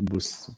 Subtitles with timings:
[0.00, 0.48] bus.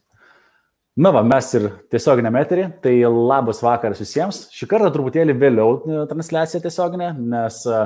[0.93, 4.43] Na, va, mes ir tiesioginė meterį, tai labas vakaras visiems.
[4.53, 7.79] Šį kartą truputėlį vėliau e, transliacija tiesioginė, nes e,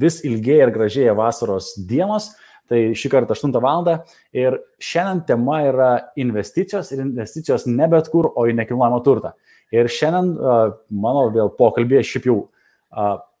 [0.00, 2.30] vis ilgėja ir gražėja vasaros dienos.
[2.72, 3.90] Tai šį kartą 8 val.
[4.32, 9.34] Ir šiandien tema yra investicijos ir investicijos ne bet kur, o į nekilnojamą turtą.
[9.74, 10.58] Ir šiandien e,
[11.04, 12.38] mano vėl pokalbėje šiaip jau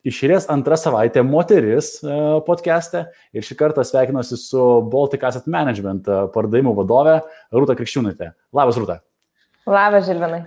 [0.04, 1.94] Išėlės antrą savaitę moteris
[2.44, 7.14] podcast'e ir šį kartą sveikinuosi su Baltic Asset Management pardavimų vadove
[7.54, 8.34] Rūta Krikščiūnaitė.
[8.52, 8.98] Labas, Rūta.
[9.64, 10.42] Labas, Žilvinai.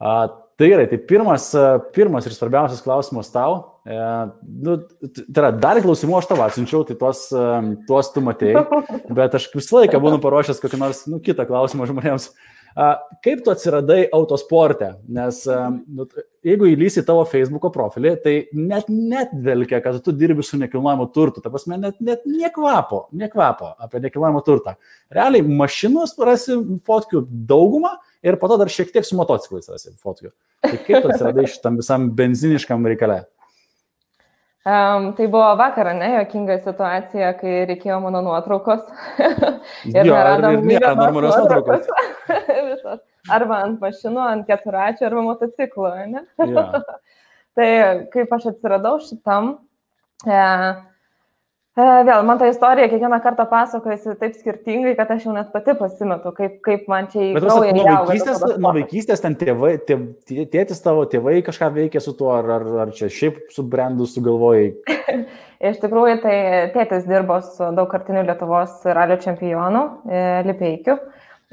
[0.00, 0.14] A,
[0.56, 1.50] tai gerai, tai pirmas,
[1.92, 3.60] pirmas ir svarbiausias klausimas tau.
[3.84, 4.00] E,
[4.64, 4.78] nu,
[5.12, 7.26] tai yra, dar klausimų aš tau atsiunčiau, tai tuos,
[7.84, 8.64] tuos tu matėjai,
[9.20, 12.32] bet aš visą laiką būnu paruošęs kokį nors nu, kitą klausimą žmonėms.
[12.74, 14.88] Kaip tu atsiradai autosporte?
[15.14, 16.06] Nes nu,
[16.42, 21.42] jeigu įlysi tavo Facebook'o profilį, tai net net dėlkia, kad tu dirbi su nekilnojamu turtu.
[21.44, 24.74] Ta prasme, net, net niekvapo, niekvapo apie nekilnojamą turtą.
[25.14, 27.94] Realiai mašinos rasi fotkių daugumą
[28.26, 30.32] ir po to dar šiek tiek su motociklais rasi fotkių.
[30.64, 33.22] Tai kaip tu atsiradai šitam visam benziniškam reikalė?
[34.64, 38.86] Um, tai buvo vakar, ne, jokinga situacija, kai reikėjo mano nuotraukos.
[39.90, 41.90] ir jo, neradom ir nėra normalios nuotraukos.
[42.70, 43.02] Visos.
[43.32, 46.24] Arba ant mašinų, ant keturačio, arba motociklo, ne?
[47.54, 47.68] Tai
[48.10, 49.54] kaip aš atsiradau šitam,
[50.24, 50.36] E,
[51.78, 56.30] vėl, man ta istorija kiekvieną kartą pasakojasi taip skirtingai, kad aš jau net pati pasimetu,
[56.36, 60.04] kaip, kaip man čia į kraują nuo vaikystės, nuo vaikystės ten tėvai, tėv,
[60.52, 64.70] tėtis tavo tėvai kažką veikia su tuo, ar, ar, ar čia šiaip subrendus sugalvojai?
[65.70, 66.36] Iš tikrųjų, tai
[66.74, 70.98] tėtis dirbo su daugkartiniu Lietuvos ralio čempionu e, Lipeikiu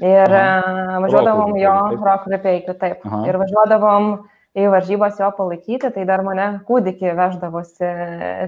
[0.02, 0.98] ir Aha.
[0.98, 3.02] E, važiuodavom jo, Rok Lipeikiu, taip.
[3.08, 3.22] Aha.
[3.30, 4.12] Ir važiuodavom
[4.58, 7.88] į varžybas jo palaikyti, tai dar mane kūdikį veždavosi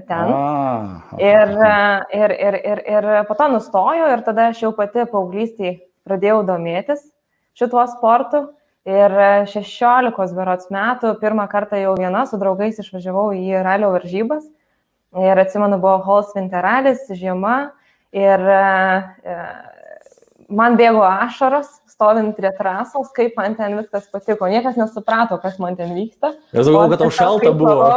[0.05, 0.33] ten.
[0.35, 1.53] Ah, ir,
[2.13, 7.01] ir, ir, ir, ir po to nustojo ir tada aš jau pati paauglystėje pradėjau domėtis
[7.57, 8.45] šituo sportu.
[8.85, 9.09] Ir
[9.49, 14.45] 16 berots metų pirmą kartą jau viena su draugais išvažiavau į ralio varžybas.
[15.17, 17.71] Ir atsimenu, buvo Hols Winteralis, žiema.
[18.13, 18.43] Ir
[20.49, 24.49] man bėgo ašaros, stovint prie trasos, kaip man ten viskas patiko.
[24.51, 26.33] Niekas nesuprato, kas man ten vyksta.
[26.53, 27.89] Aš galvoju, kad tau šalta buvo.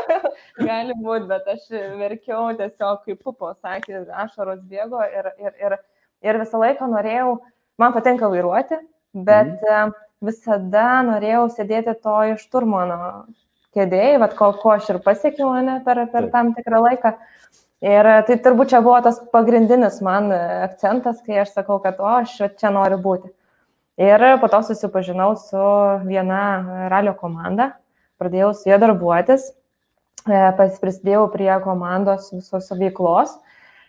[0.68, 1.68] Gali būti, bet aš
[2.00, 5.78] verkiau tiesiog kaip pupo, sakė, ašaros bėgo ir, ir, ir,
[6.24, 7.38] ir visą laiką norėjau,
[7.80, 8.78] man patinka vairuoti,
[9.12, 9.92] bet mm.
[10.24, 13.26] visada norėjau sėdėti to iš turmano
[13.76, 17.12] kėdėjai, ko, ko aš ir pasiekiau ne, per, per tam tikrą laiką.
[17.84, 22.00] Ir e, tai turbūt čia buvo tas pagrindinis man e, akcentas, kai aš sakau, kad
[22.00, 23.28] o, aš čia noriu būti.
[24.00, 25.60] Ir po to susipažinau su
[26.04, 27.74] viena ralio komanda,
[28.20, 29.50] pradėjau su jie darbuotis,
[30.24, 33.36] e, prisidėjau prie komandos visos veiklos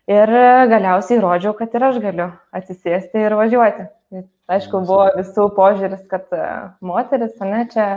[0.08, 0.32] ir
[0.72, 3.88] galiausiai įrodžiau, kad ir aš galiu atsisėsti ir važiuoti.
[4.48, 6.32] Aišku, buvo visų požiūris, kad
[6.80, 7.88] moteris, ne, čia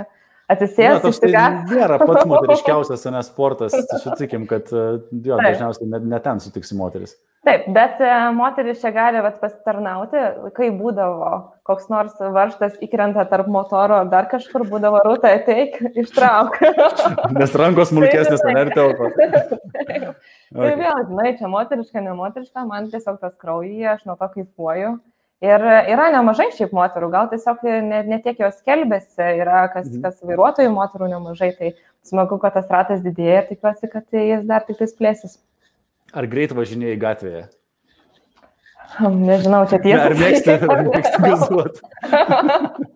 [0.51, 1.31] atsisėsti.
[1.31, 4.87] Tai nėra pats moteriškiausias ne sportas, sutikim, kad e,
[5.27, 7.17] jo, dažniausiai net ne ten sutiksi moteris.
[7.47, 10.25] Taip, bet e, moteris čia gali vat, pasitarnauti,
[10.57, 11.31] kai būdavo
[11.71, 16.59] koks nors varštas įkrenta tarp motoro, dar kažkur būdavo rūta, ateik, ištrauk.
[17.39, 19.11] Nes rankos smulkesnės, ne ir telpa.
[19.81, 20.11] okay.
[20.53, 24.99] Tai vėl, žinai, čia moteriška, ne moteriška, man tiesiog tas kraujyje, aš nuo to kaifuoju.
[25.41, 30.03] Ir yra nemažai šiaip moterų, gal tiesiog ne, ne jos kelbėsi, yra kas, mhm.
[30.05, 31.73] kas vairuotojų moterų nemažai, tai
[32.05, 35.39] smagu, kad tas ratas didėja ir tikiuosi, kad jis dar tik plėsis.
[36.13, 37.43] Ar greit važinėjai gatvėje?
[39.01, 40.09] Nežinau, čia tiesa.
[40.11, 41.81] Ar mėgsti gazuoti?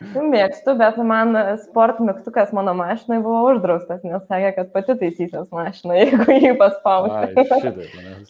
[0.00, 5.96] Mėgstu, bet man sport mygtukas mano mašinai buvo uždraustas, nes sakė, kad pati taisysios mašiną,
[6.00, 7.46] jeigu jį paspausti.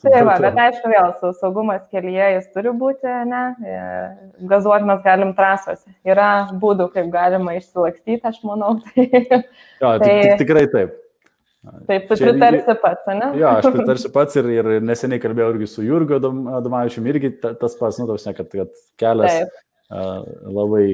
[0.03, 3.44] Taip, va, bet aišku, vėl su saugumas kelyje jis turi būti, ne,
[4.50, 5.86] gazuoti mes galim trasose.
[6.09, 6.30] Yra
[6.62, 8.78] būdų, kaip galima išsilakstyti, aš manau.
[8.91, 9.06] Tai,
[9.80, 10.98] jo, tai, tikrai taip.
[11.88, 13.26] Taip, tu pritarsi pats, ne?
[13.36, 16.16] Jo, aš pritarsiu pats ir, ir neseniai kalbėjau irgi su Jurgio
[16.56, 18.70] Adomavičiumi, irgi tas pats, nu, tausia, kad, kad
[19.00, 20.84] kelias uh, labai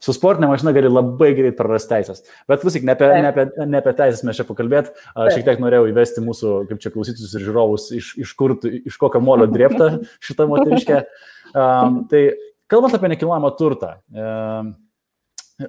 [0.00, 2.24] su sportinė mašina gali labai greit prarasti teisės.
[2.50, 5.32] Bet vis tik, ne, apie, ne, apie, ne apie teisės mes čia pakalbėt, Taip.
[5.36, 9.22] šiek tiek norėjau įvesti mūsų, kaip čia klausytus ir žiūrovus, iš, iš, kur, iš kokio
[9.24, 9.92] molio drėpta
[10.26, 11.02] šitą moteriškę.
[11.50, 12.30] Um, tai
[12.70, 14.72] kalbant apie nekilnojamą turtą, um,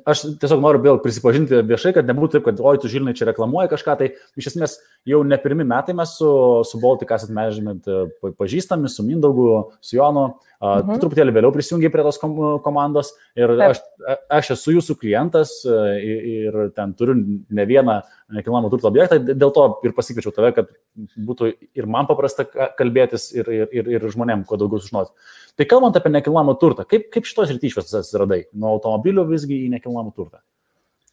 [0.07, 3.73] Aš tiesiog noriu vėl prisipažinti viešai, kad nebūtų taip, kad oi, tu žilnai čia reklamuoji
[3.73, 4.07] kažką, tai
[4.39, 6.29] iš esmės jau ne pirmi metai mes su,
[6.67, 8.05] su Baltic Asset Management e,
[8.39, 9.49] pažįstami, su Mindaugu,
[9.83, 10.29] su Jonu,
[10.61, 10.99] Mhm.
[11.01, 13.71] Truputėlį vėliau prisijungiai prie tos komandos ir Taip.
[13.73, 17.95] aš, aš esu jūsų klientas ir ten turiu ne vieną
[18.37, 20.69] nekilnojamo turto objektą, dėl to ir pasikviečiau tave, kad
[21.17, 21.49] būtų
[21.81, 22.45] ir man paprasta
[22.77, 25.11] kalbėtis ir, ir, ir, ir žmonėm kuo daugiau sužinoti.
[25.57, 28.43] Tai kalbant apie nekilnojamo turtą, kaip, kaip šitos rytyšvės atsiradai?
[28.53, 30.43] Nuo automobilio visgi į nekilnojamo turtą?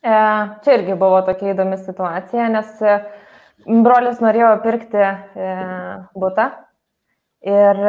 [0.04, 0.14] E,
[0.62, 3.00] čia irgi buvo tokia įdomi situacija, nes e,
[3.64, 5.52] brolis norėjo pirkti e,
[6.20, 6.50] būtą
[7.46, 7.82] ir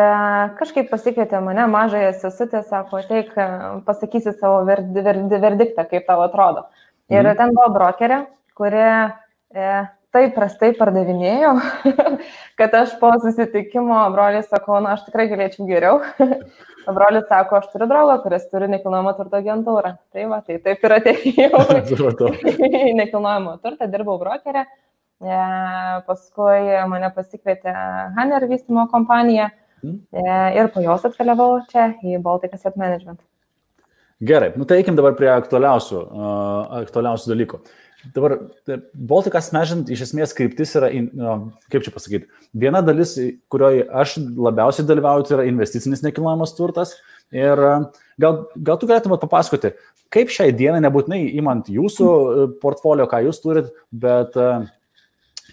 [0.59, 3.31] kažkaip pasikvietė mane, mažąją sesutę, sako, teik,
[3.87, 6.67] pasakysi savo verdi, verdi, verdiktą, kaip tau atrodo.
[7.09, 7.37] Ir mm.
[7.39, 8.19] ten buvo brokerė,
[8.57, 8.85] kuri
[10.13, 11.53] taip prastai pardavinėjau,
[12.59, 16.01] kad aš po susitikimo broliai sakau, na, aš tikrai galėčiau geriau.
[16.97, 19.95] broliai sako, aš turiu draugą, kuris turi nekilnojamo turto agentūrą.
[20.13, 21.61] Tai va, tai taip ir atėjau
[22.89, 24.88] į nekilnojamo turtą, dirbau brokerę, e,
[25.19, 27.73] paskui mane pasikvietė
[28.17, 29.49] Hanner vystimo kompanija
[29.83, 29.97] mhm.
[30.13, 33.19] e, ir po jos atkeliavau čia į Baltic Asset Management.
[34.19, 37.59] Gerai, nu tai eikim dabar prie aktualiausių, uh, aktualiausių dalykų.
[37.59, 38.37] Uh, Dabar
[38.93, 40.87] Baltikas Mežint iš esmės kryptis yra,
[41.71, 43.17] kaip čia pasakyti, viena dalis,
[43.51, 46.95] kurioje aš labiausiai dalyvauju, tai yra investicinis nekilnojamas turtas.
[47.35, 47.59] Ir
[48.21, 49.73] gal, gal tu galėtumėt papasakoti,
[50.15, 52.07] kaip šiai dienai, nebūtinai įmant jūsų
[52.63, 54.37] portfolio, ką jūs turit, bet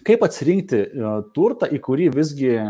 [0.07, 2.67] kaip atsirinkti e, turtą, į kurį visgi e,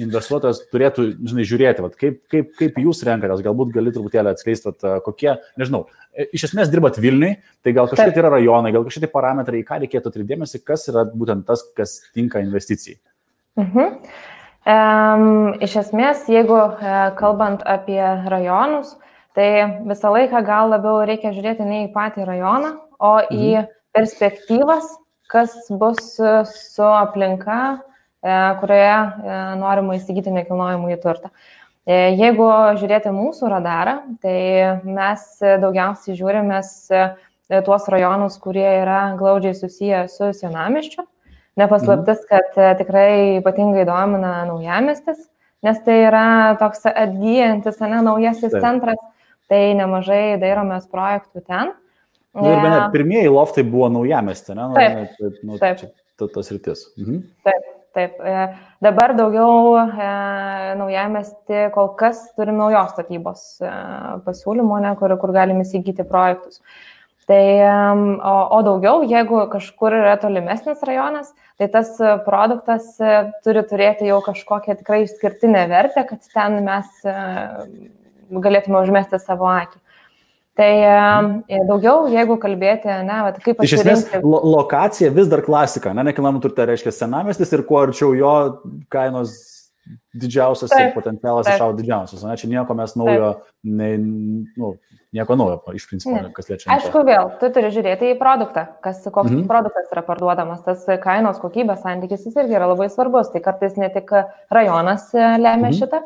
[0.00, 4.94] investuotojas turėtų, žinai, žiūrėti, vat, kaip, kaip, kaip jūs renkatės, galbūt gali truputėlį atskleisti, e,
[5.04, 5.30] kokie,
[5.60, 5.84] nežinau,
[6.24, 7.34] iš esmės dirbat Vilniui,
[7.64, 10.88] tai gal kažkokie tai yra rajonai, gal kažkokie tai parametrai, į ką reikėtų atkreipdėmėsi, kas
[10.92, 12.98] yra būtent tas, kas tinka investicijai.
[13.60, 14.00] Mhm.
[14.64, 16.56] Um, iš esmės, jeigu
[17.18, 18.00] kalbant apie
[18.32, 18.94] rajonus,
[19.36, 19.48] tai
[19.84, 23.72] visą laiką gal labiau reikia žiūrėti ne į patį rajoną, o į mhm.
[23.92, 24.94] perspektyvas,
[25.30, 26.16] kas bus
[26.50, 27.78] su aplinka,
[28.22, 31.30] e, kurioje e, norima įsigyti nekilnojamųjų turtą.
[31.84, 32.46] E, jeigu
[32.80, 34.36] žiūrėti mūsų radarą, tai
[34.84, 36.70] mes daugiausiai žiūrimės
[37.66, 41.04] tuos rajonus, kurie yra glaudžiai susiję su senamiščiu.
[41.60, 42.30] Nepaslaptis, mhm.
[42.32, 45.28] kad tikrai ypatingai domina naujamestis,
[45.62, 46.26] nes tai yra
[46.58, 48.98] toks atgyjantis, ne naujasis centras,
[49.52, 51.70] tai nemažai dairomės projektų ten.
[52.34, 54.66] Nu, ir bene, pirmieji loftai buvo naujamestė, ne?
[54.70, 55.12] Nu, taip.
[55.20, 55.82] taip, nu, taip.
[55.82, 56.82] Čia, tas rytis.
[56.98, 57.20] Mhm.
[57.46, 58.16] Taip, taip.
[58.18, 58.46] E,
[58.82, 60.08] dabar daugiau e,
[60.80, 63.70] naujamestį kol kas turim naujos statybos e,
[64.26, 66.58] pasiūlymų, ne, kur, kur galim įsigyti projektus.
[67.24, 67.40] Tai,
[68.20, 71.94] o, o daugiau, jeigu kažkur yra tolimesnis rajonas, tai tas
[72.26, 72.90] produktas
[73.46, 76.90] turi turėti jau kažkokią tikrai išskirtinę vertę, kad ten mes
[78.28, 79.80] galėtume užmesti savo akį.
[80.54, 80.70] Tai
[81.50, 83.66] e, daugiau, jeigu kalbėti, ne, vat, kaip aš.
[83.66, 88.12] Iš esmės, lo lokacija vis dar klasika, ne, nekilnojamo turto reiškia senamestis ir kuo arčiau
[88.14, 88.34] jo
[88.94, 89.34] kainos
[90.14, 92.22] didžiausias taip, ir potencialas išauga didžiausias.
[92.22, 93.32] Ne, čia nieko mes naujo,
[93.66, 94.70] ne, nu,
[95.14, 96.30] nieko naujo iš principo, ne.
[96.36, 96.70] kas liečia.
[96.76, 99.48] Aišku, vėl, tu turi žiūrėti į produktą, kas, koks mhm.
[99.50, 103.90] produktas yra parduodamas, tas kainos kokybės santykis jis irgi yra labai svarbus, tai kartais ne
[103.94, 104.14] tik
[104.54, 105.78] rajonas lemia mhm.
[105.82, 106.04] šitą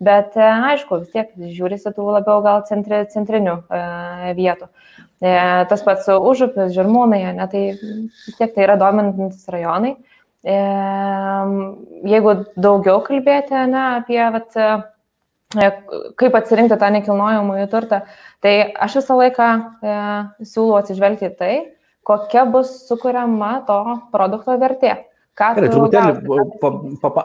[0.00, 3.80] Bet e, aišku, vis tiek žiūrisi tų labiau gal centri, centrinių e,
[4.38, 4.70] vietų.
[5.20, 5.32] E,
[5.68, 9.98] tas pats užupis, žirmūnai, ne, tai vis tiek tai yra dominantis rajonai.
[10.40, 10.56] E,
[12.08, 15.68] jeigu daugiau kalbėti ne, apie vat, e,
[16.16, 18.00] kaip atsirinkti tą nekilnojamąjį turtą,
[18.40, 19.98] tai aš visą laiką e,
[20.48, 21.52] siūlau atsižvelgti į tai,
[22.08, 23.80] kokia bus sukuriama to
[24.14, 24.96] produkto vertė.
[25.38, 27.22] Ką Gerai, truputėlį pa, pa, pa,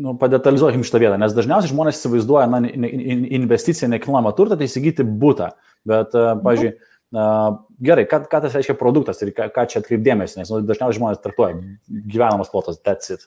[0.00, 5.50] nu, padetalizuokim šitą vietą, nes dažniausiai žmonės įsivaizduoja na, investiciją nekilnojamą turtą, tai įsigyti būtą.
[5.88, 6.40] Bet, mhm.
[6.46, 6.78] pažiūrėjau,
[7.90, 11.22] gerai, ką, ką tas reiškia produktas ir ką, ką čia atkreipdėmėsi, nes nu, dažniausiai žmonės
[11.24, 11.58] traktuoja
[11.90, 13.26] gyvenamas plotas, that's it.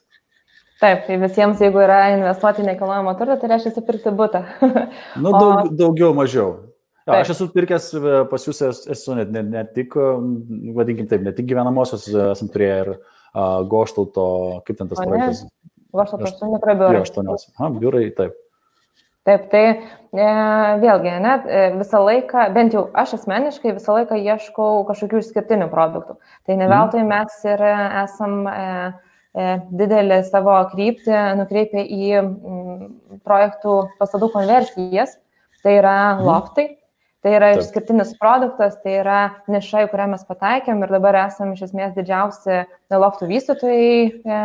[0.82, 4.46] Taip, tai visiems, jeigu yra investuoti nekilnojamą turtą, tai reiškia pirkti būtą.
[5.24, 5.74] nu, daug, o...
[5.84, 6.56] daugiau, mažiau.
[7.04, 7.90] Ja, aš esu pirkęs
[8.32, 8.62] pas jūs,
[8.94, 9.98] esu ne, ne, ne tik,
[10.78, 13.02] vadinkim taip, ne tik gyvenamosios, esam turėję ir uh,
[13.34, 15.44] Goštauto, kaip ten tas o projektas?
[15.94, 17.02] Goštauto 8 biurai.
[17.02, 17.30] 8.
[17.58, 18.36] Aha, biurai, taip.
[19.24, 20.24] Taip, tai e,
[20.82, 26.18] vėlgi, ne, e, visą laiką, bent jau aš asmeniškai visą laiką ieškau kažkokių išskirtinių produktų.
[26.44, 26.74] Tai ne mhm.
[26.74, 27.64] veltui mes ir
[28.04, 28.66] esam e,
[29.32, 29.48] e,
[29.80, 32.30] didelį savo kryptį nukreipę į m,
[33.24, 35.16] projektų pastatų konversijas.
[35.64, 36.28] Tai yra mhm.
[36.28, 36.68] loftai,
[37.24, 37.62] Tai yra Taip.
[37.64, 42.66] išskirtinis produktas, tai yra niša, į kurią mes pataikėm ir dabar esame iš esmės didžiausi
[42.92, 44.40] loftų vystytojai e,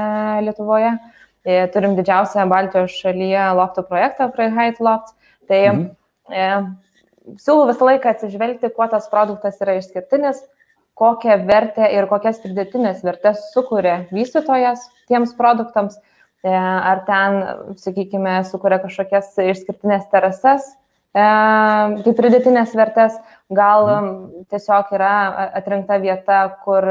[0.47, 0.93] Lietuvoje.
[1.43, 5.17] E, turim didžiausią Baltijos šalyje loftų projektą, Freihait Lofts.
[5.51, 5.83] Tai mhm.
[6.31, 10.45] e, siūlau visą laiką atsižvelgti, kuo tas produktas yra išskirtinis,
[10.99, 15.99] kokią vertę ir kokias pridėtinės vertės sukuria vystytojas tiems produktams.
[16.47, 17.37] ar ten,
[17.83, 20.69] sakykime, sukuria kažkokias išskirtinės terasas,
[21.19, 23.19] kaip pridėtinės vertės,
[23.51, 24.47] gal mhm.
[24.53, 25.13] tiesiog yra
[25.61, 26.87] atrinkta vieta, kur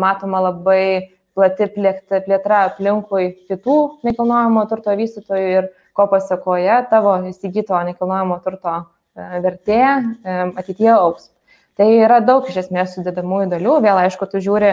[0.00, 8.38] matoma labai plati plėtra aplinkui kitų nekilnojamo turto vystytojų ir ko pasiekoje tavo įsigyto nekilnojamo
[8.44, 8.78] turto
[9.44, 9.82] vertė
[10.24, 11.30] ateityje auks.
[11.78, 13.74] Tai yra daug iš esmės sudėdamųjų dalių.
[13.84, 14.72] Vėl aišku, tu žiūri,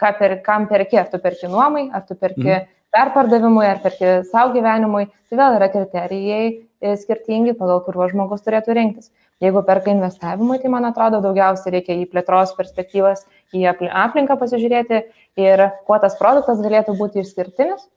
[0.00, 2.70] per, kam perki, ar tu perki nuomai, ar tu perki mm.
[2.94, 5.10] perpardavimui, ar perki savo gyvenimui.
[5.28, 6.56] Tai vėl yra kriterijai e,
[7.00, 9.10] skirtingi, pagal kuriuos žmogus turėtų rinktis.
[9.42, 13.24] Jeigu perka investavimui, tai man atrodo daugiausiai reikia į plėtros perspektyvas,
[13.56, 15.00] į aplinką pasižiūrėti
[15.42, 17.88] ir kuo tas produktas galėtų būti išskirtinis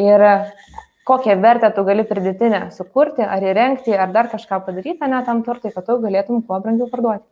[0.00, 0.24] ir
[1.10, 5.72] kokią vertę tu gali pridėtinę sukurti, ar įrengti, ar dar kažką padaryti, ne tam turtai,
[5.74, 7.26] kad tu galėtum kuo brangiau parduoti.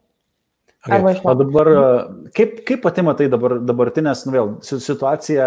[0.86, 1.20] Okay.
[1.26, 1.68] O dabar,
[2.36, 5.46] kaip, kaip pati matai dabar, dabartinės, nu vėl, situaciją,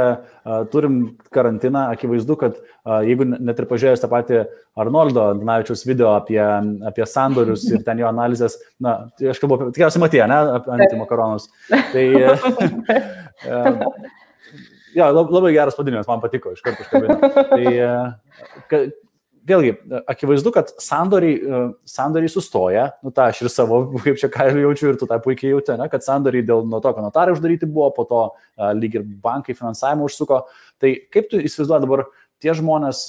[0.74, 0.98] turim
[1.32, 2.58] karantiną, akivaizdu, kad
[3.08, 4.42] jeigu net ir pažiūrėjus tą patį
[4.84, 6.42] Arnoldo Danavičiaus video apie,
[6.90, 11.48] apie sandorius ir ten jo analizės, na, tai aš kalbu, tikriausiai matė, ne, ant makaronus.
[11.94, 12.06] Tai,
[15.00, 17.18] jo, labai geras pavadinimas, man patiko, iš karto užkabino.
[17.56, 18.84] Tai,
[19.48, 19.72] vėlgi,
[20.12, 24.92] akivaizdu, kad sandoriai, e, sandoriai sustoja, nu tą aš ir savo, kaip čia ką jaučiu
[24.92, 27.90] ir tu tą puikiai jauti, ne, kad sandoriai dėl nuo to, kad notarai uždaryti buvo,
[27.96, 30.44] po to a, lyg ir bankai finansavimą užsuko.
[30.82, 32.06] Tai kaip tu įsivaizduoji dabar
[32.42, 33.06] tie žmonės,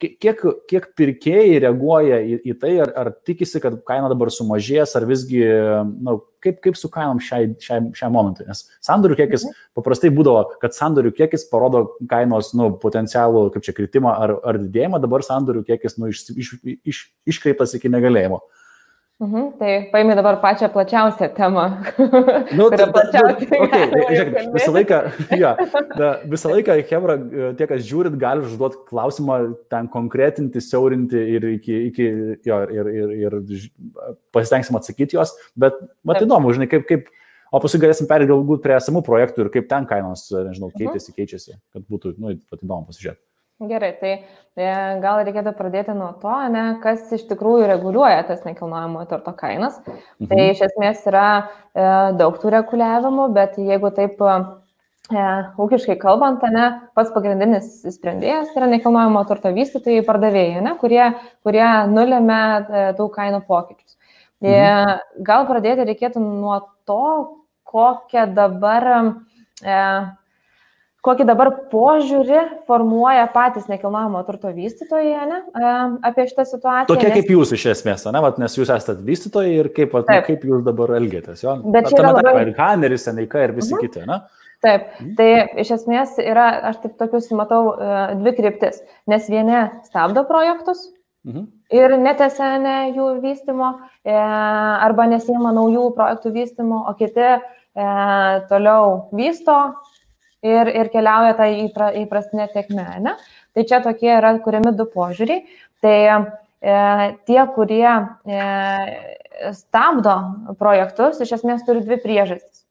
[0.00, 5.06] kiek, kiek pirkėjai reaguoja į, į tai, ar, ar tikisi, kad kaina dabar sumažės, ar
[5.08, 8.46] visgi, na, nu, kaip, kaip su kainom šiai, šiai, šiai momentui.
[8.48, 9.58] Nes sandorių kiekis mhm.
[9.78, 15.02] paprastai būdavo, kad sandorių kiekis parodo kainos, nu, potencialų, kaip čia kritimą ar, ar didėjimą,
[15.02, 16.54] dabar sandorių kiekis, nu, iš, iš,
[16.88, 17.04] iš,
[17.34, 18.40] iškreiptas iki negalėjimo.
[18.40, 18.59] Mhm,
[19.58, 21.64] tai paimi dabar pačią plačiausią temą.
[22.56, 25.00] Nu, ta, ta, okay, tai, žiūrėk, visą laiką,
[25.42, 25.50] ja,
[25.92, 27.18] da, visą laiką, Hebra,
[27.58, 29.38] tie, kas žiūrit, gali užduoti klausimą,
[29.72, 32.08] ten konkretinti, siaurinti ir, iki, iki,
[32.48, 33.38] jo, ir, ir, ir,
[34.32, 37.12] pasitengsim atsakyti juos, bet mat įdomu, žinai, kaip, kaip,
[37.52, 40.80] o paskui galėsim perėti galbūt prie esamų projektų ir kaip ten kainos, nežinau, mhm.
[40.80, 43.20] keitėsi, keičiasi, kad būtų, nu, pat įdomu pasižiūrėti.
[43.60, 44.10] Gerai, tai
[44.56, 44.68] e,
[45.02, 49.76] gal reikėtų pradėti nuo to, ne, kas iš tikrųjų reguliuoja tas nekilnojamo turto kainas.
[49.84, 50.28] Tai mhm.
[50.30, 51.42] Tai iš esmės yra e,
[52.16, 54.38] daug tų reguliavimų, bet jeigu taip e,
[55.60, 61.02] ūkiškai kalbant, ne, pats pagrindinis sprendėjas yra nekilnojamo turto vystytojai pardavėjai, ne, kurie,
[61.44, 63.98] kurie nulėmė e, tų kainų pokyčius.
[64.40, 65.04] E, mhm.
[65.28, 67.04] Gal pradėti reikėtų nuo to,
[67.68, 69.76] kokią dabar e,
[71.04, 75.38] kokį dabar požiūrį formuoja patys nekilnojamo turto vystytojai ne,
[76.06, 76.88] apie šitą situaciją.
[76.90, 77.16] Tokie nes...
[77.16, 80.44] kaip jūs iš esmės, ne, Vat, nes jūs esate vystytojai ir kaip, vat, nu, kaip
[80.50, 81.44] jūs dabar elgėtės.
[81.46, 81.56] Jo?
[81.72, 82.34] Bet čia yra labai...
[82.44, 83.86] ir Haneris, Seneika ir visi mhm.
[83.86, 84.20] kiti, ne?
[84.60, 85.12] Taip, mhm.
[85.16, 85.28] tai
[85.62, 90.82] iš esmės yra, aš taip tokius matau, e, dvi kryptis, nes vieni stabdo projektus
[91.24, 91.46] mhm.
[91.80, 93.72] ir netęsia ne jų vystimo
[94.04, 97.40] e, arba nesima naujų projektų vystimo, o kiti e,
[98.52, 99.56] toliau vysto
[100.46, 102.86] ir, ir keliauja tą įpra, įprastinę tekmę.
[103.04, 103.16] Ne?
[103.54, 105.44] Tai čia tokie yra kuriami du požiūriai.
[105.84, 106.16] Tai e,
[107.28, 108.46] tie, kurie e,
[109.56, 110.16] stabdo
[110.60, 112.64] projektus, iš esmės turi dvi priežastis.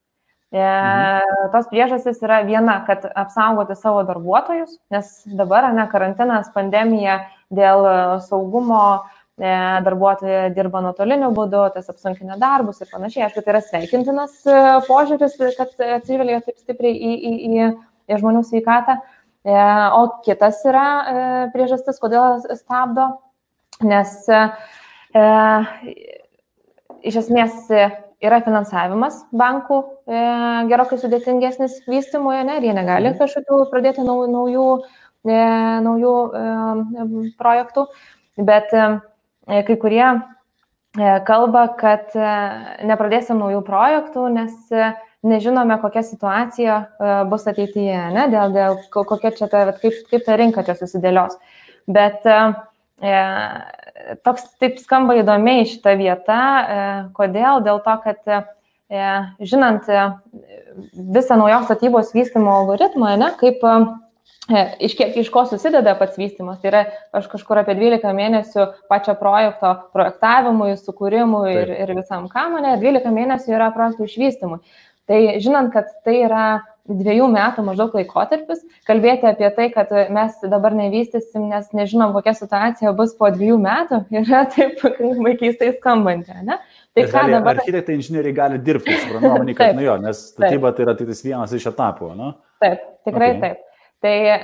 [0.49, 1.49] E, mhm.
[1.53, 7.21] tos priežastys yra viena, kad apsaugoti savo darbuotojus, nes dabar, ne, karantinas, pandemija
[7.53, 7.85] dėl
[8.25, 9.03] saugumo,
[9.39, 13.27] darbuotojai dirba nuotoliniu būdu, tas apsunkina darbus ir panašiai.
[13.27, 17.69] Aišku, tai yra sveikintinas e, požiūris, kad atsižvelgia taip stipriai į, į, į,
[18.11, 18.99] į žmonių sveikatą.
[19.47, 19.55] E,
[19.95, 20.85] o kitas yra
[21.53, 23.07] priežastis, kodėl stabdo,
[23.87, 24.43] nes e,
[27.07, 27.71] iš esmės
[28.19, 30.23] yra finansavimas bankų e,
[30.67, 33.19] gerokai sudėtingesnis vystymoje, ne, ir jie negali mhm.
[33.21, 34.65] kažkokių pradėti naujų, naujų,
[35.23, 35.43] e,
[35.85, 37.87] naujų e, projektų,
[38.43, 39.08] bet e, E,
[39.49, 40.19] kai kurie e,
[41.27, 42.33] kalba, kad e,
[42.89, 44.53] nepradėsim naujų projektų, nes
[45.25, 46.75] nežinome, kokia situacija
[47.27, 48.27] bus ateityje, ne?
[48.31, 51.35] dėl, dėl kokia čia ta, kaip, kaip ta rinka čia susidėlios.
[51.89, 52.37] Bet e,
[54.25, 56.39] toks taip skamba įdomiai šita vieta.
[56.39, 56.81] E,
[57.17, 57.63] kodėl?
[57.65, 58.41] Dėl to, kad e,
[59.41, 59.89] žinant
[60.93, 63.65] visą naujos statybos vystimo algoritmą, ne, kaip
[64.79, 66.59] iš, kiek, iš ko susideda pats vystimas.
[66.61, 66.83] Tai yra
[67.15, 73.55] aš kažkur apie 12 mėnesių pačio projekto projektavimui, sukūrimui ir, ir visam kamonė, 12 mėnesių
[73.57, 74.61] yra projektų išvystymui.
[75.09, 76.43] Tai žinant, kad tai yra
[76.89, 82.93] dviejų metų maždaug laikotarpis, kalbėti apie tai, kad mes dabar nevystysim, nes nežinom, kokia situacija
[82.97, 86.33] bus po dviejų metų, yra taip vaikystai skambanti.
[86.45, 86.59] Ne?
[86.97, 87.61] Tai ką dabar...
[87.61, 91.69] Architektai, inžinieriai gali dirbti, suprantu, kad nu jo, nes statyba tai yra tik vienas iš
[91.73, 92.13] etapų.
[92.17, 92.35] Nu?
[92.61, 93.41] Taip, tikrai okay.
[93.45, 93.65] taip.
[93.99, 94.39] Tai, e,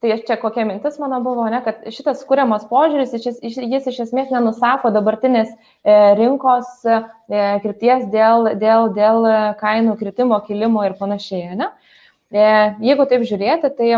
[0.00, 4.30] tai čia kokia mintis mano buvo, ne, kad šitas kuriamas požiūris, jis, jis iš esmės
[4.32, 7.02] nenusako dabartinės e, rinkos e,
[7.60, 9.28] krypties dėl, dėl, dėl
[9.60, 11.52] kainų kritimo, kilimo ir panašiai.
[11.60, 11.68] Ne.
[12.32, 13.90] Jeigu taip žiūrėti, tai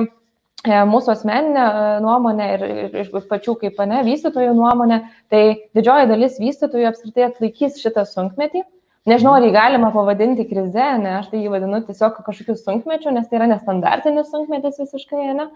[0.91, 1.69] mūsų asmeninė
[2.03, 4.99] nuomonė ir, ir, ir pačių kaip ne vystytojų nuomonė,
[5.31, 5.45] tai
[5.79, 8.67] didžioji dalis vystytojų apskritai atlaikys šitą sunkmetį
[9.09, 13.29] Nežinau, ar jį galima pavadinti krize, ne, aš tai jį vadinu tiesiog kažkokiu sunkmečiu, nes
[13.29, 15.49] tai yra nestandartinis sunkmetis visiškai, ne.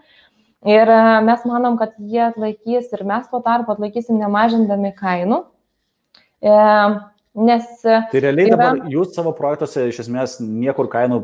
[0.63, 5.41] Ir e, mes manom, kad jie atlaikys ir mes tuo tarpu atlaikysim nemažindami kainų.
[6.39, 6.53] E,
[7.49, 7.71] nes.
[7.83, 8.59] Tai realiai yra...
[8.59, 11.19] dabar jūs savo projektuose iš esmės niekur kainų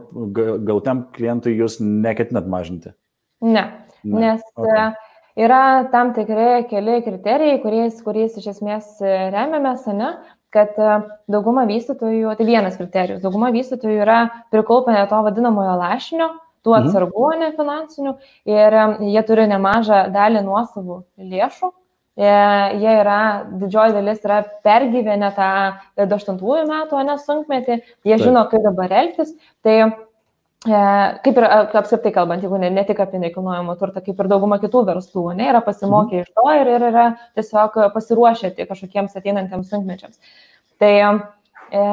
[0.68, 2.92] gautam klientui jūs neketinat mažinti?
[3.40, 3.64] Ne,
[4.04, 4.26] ne.
[4.26, 4.92] nes okay.
[4.92, 10.18] E, yra tam tikri keli kriterijai, kuriais, kuriais iš esmės remiamės, ne,
[10.54, 11.00] kad e,
[11.32, 14.20] dauguma vystytojų, tai vienas kriterijus, dauguma vystytojų yra
[14.54, 16.30] prikaupę to vadinamojo lašinio,
[16.66, 16.88] tų mhm.
[16.88, 17.44] atsargų, mhm.
[17.44, 18.16] ne finansinių,
[18.50, 21.04] ir e, jie turi nemažą dalį nuosavų
[21.34, 21.72] lėšų.
[22.20, 22.32] E,
[22.82, 23.20] jie yra,
[23.62, 25.52] didžioji dalis yra pergyvenę tą
[26.02, 28.26] 28 metų, o nesunkmetį, jie Taip.
[28.26, 29.32] žino, kaip dabar elgtis.
[29.64, 29.78] Tai
[30.66, 34.84] kaip ir apskritai kalbant, jeigu ne, ne tik apie nekilnojamo turtą, kaip ir dauguma kitų
[34.90, 36.26] verslų, ne, yra pasimokę mhm.
[36.26, 37.06] iš to ir, ir yra
[37.40, 40.20] tiesiog pasiruošę kažkokiems ateinantiems sunkmečiams.
[40.80, 41.86] Tai e,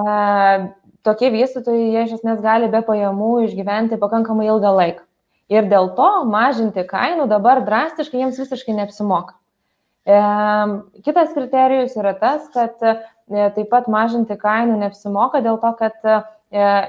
[1.07, 5.05] tokie vystytojai, jie iš esmės gali be pajamų išgyventi pakankamai ilgą laiką.
[5.55, 9.37] Ir dėl to mažinti kainų dabar drastiškai jiems visiškai neapsimoka.
[10.07, 10.17] E,
[11.07, 12.97] kitas kriterijus yra tas, kad e,
[13.31, 16.19] taip pat mažinti kainų neapsimoka dėl to, kad e,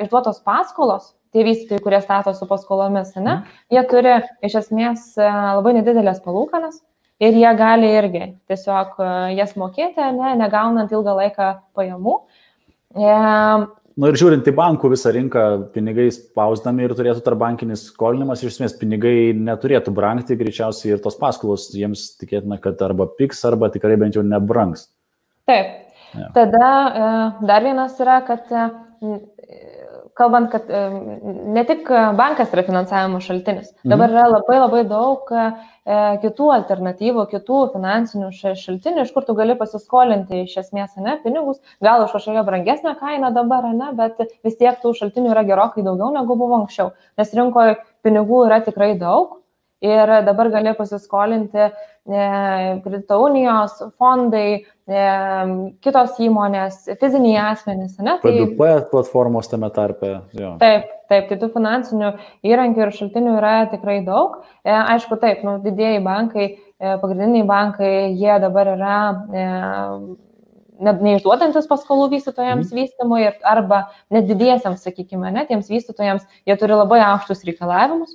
[0.08, 3.56] išduotos paskolos tie vystytojai, kurie stato su paskolomis, ne, mhm.
[3.74, 4.14] jie turi
[4.46, 6.82] iš esmės e, labai nedidelės palūkanas
[7.24, 12.22] ir jie gali irgi tiesiog e, jas mokėti, ne, negaunant ilgą laiką pajamų.
[12.98, 13.18] E,
[13.98, 15.44] Na ir žiūrint į bankų visą rinką,
[15.74, 21.66] pinigai spausdami ir turėtų tarbankinis skolinimas, iš esmės pinigai neturėtų brangti, greičiausiai ir tos paskolos
[21.74, 24.92] jiems tikėtina, kad arba piks, arba tikrai bent jau nebrangs.
[25.50, 25.74] Taip.
[26.14, 26.30] Ja.
[26.36, 26.70] Tada
[27.42, 28.54] dar vienas yra, kad
[30.18, 33.92] kalbant, kad ne tik bankas yra finansavimo šaltinis, mhm.
[33.94, 35.48] dabar yra labai labai daug e,
[36.24, 42.06] kitų alternatyvų, kitų finansinių šaltinių, iš kur tu gali pasiskolinti iš esmės, ne, pinigus, gal
[42.06, 46.40] už kažkokią brangesnę kainą dabar, ne, bet vis tiek tų šaltinių yra gerokai daugiau negu
[46.40, 49.40] buvo anksčiau, nes rinkoje pinigų yra tikrai daug
[49.82, 51.72] ir dabar gali pasiskolinti e,
[52.84, 55.08] kredito unijos, fondai, e,
[55.86, 57.98] kitos įmonės, fiziniai asmenys.
[58.02, 58.18] Ne?
[58.24, 60.14] Tai, PDP platformos tame tarpe.
[60.38, 60.56] Jo.
[60.62, 62.14] Taip, taip, tai tų finansinių
[62.48, 64.40] įrankių ir šaltinių yra tikrai daug.
[64.66, 68.98] E, aišku, taip, nu, didėjai bankai, pagrindiniai bankai, jie dabar yra
[70.78, 72.78] net neišduodantis paskolų vystytojams mm.
[72.78, 78.14] vystymui arba net didiesiams, sakykime, net tiems vystytojams, jie turi labai aukštus reikalavimus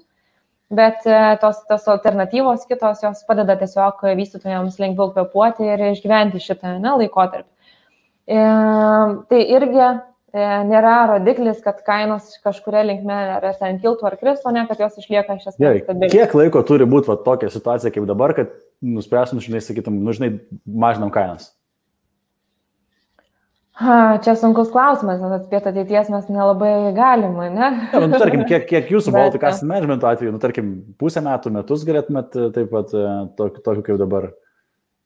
[0.72, 6.78] bet e, tos, tos alternatyvos kitos jos padeda tiesiog vystytojams lengviau kvepuoti ir išgyventi šitą
[6.80, 7.48] ne, laikotarpį.
[8.32, 8.42] E,
[9.28, 9.94] tai irgi e,
[10.70, 15.38] nėra rodiklis, kad kainos kažkuria linkme ar ten kiltų ar kristų, ne, kad jos išlieka
[15.38, 15.62] iš esmės.
[15.62, 20.16] Gerai, kiek laiko turi būti va, tokia situacija kaip dabar, kad nuspręsim, žinai, sakytum, nu,
[20.16, 21.52] žinai, mažinam kainas?
[23.80, 27.68] Ha, čia sunkus klausimas, nes atspėti ateities mes nelabai galime, ne?
[27.88, 29.48] Ja, nu, tarkim, kiek, kiek jūsų Baltic Bet...
[29.48, 33.04] Asset Management atveju, nu, tarkim, pusę metų, metus galėtumėt e, taip pat e,
[33.38, 34.28] tokiu kaip dabar.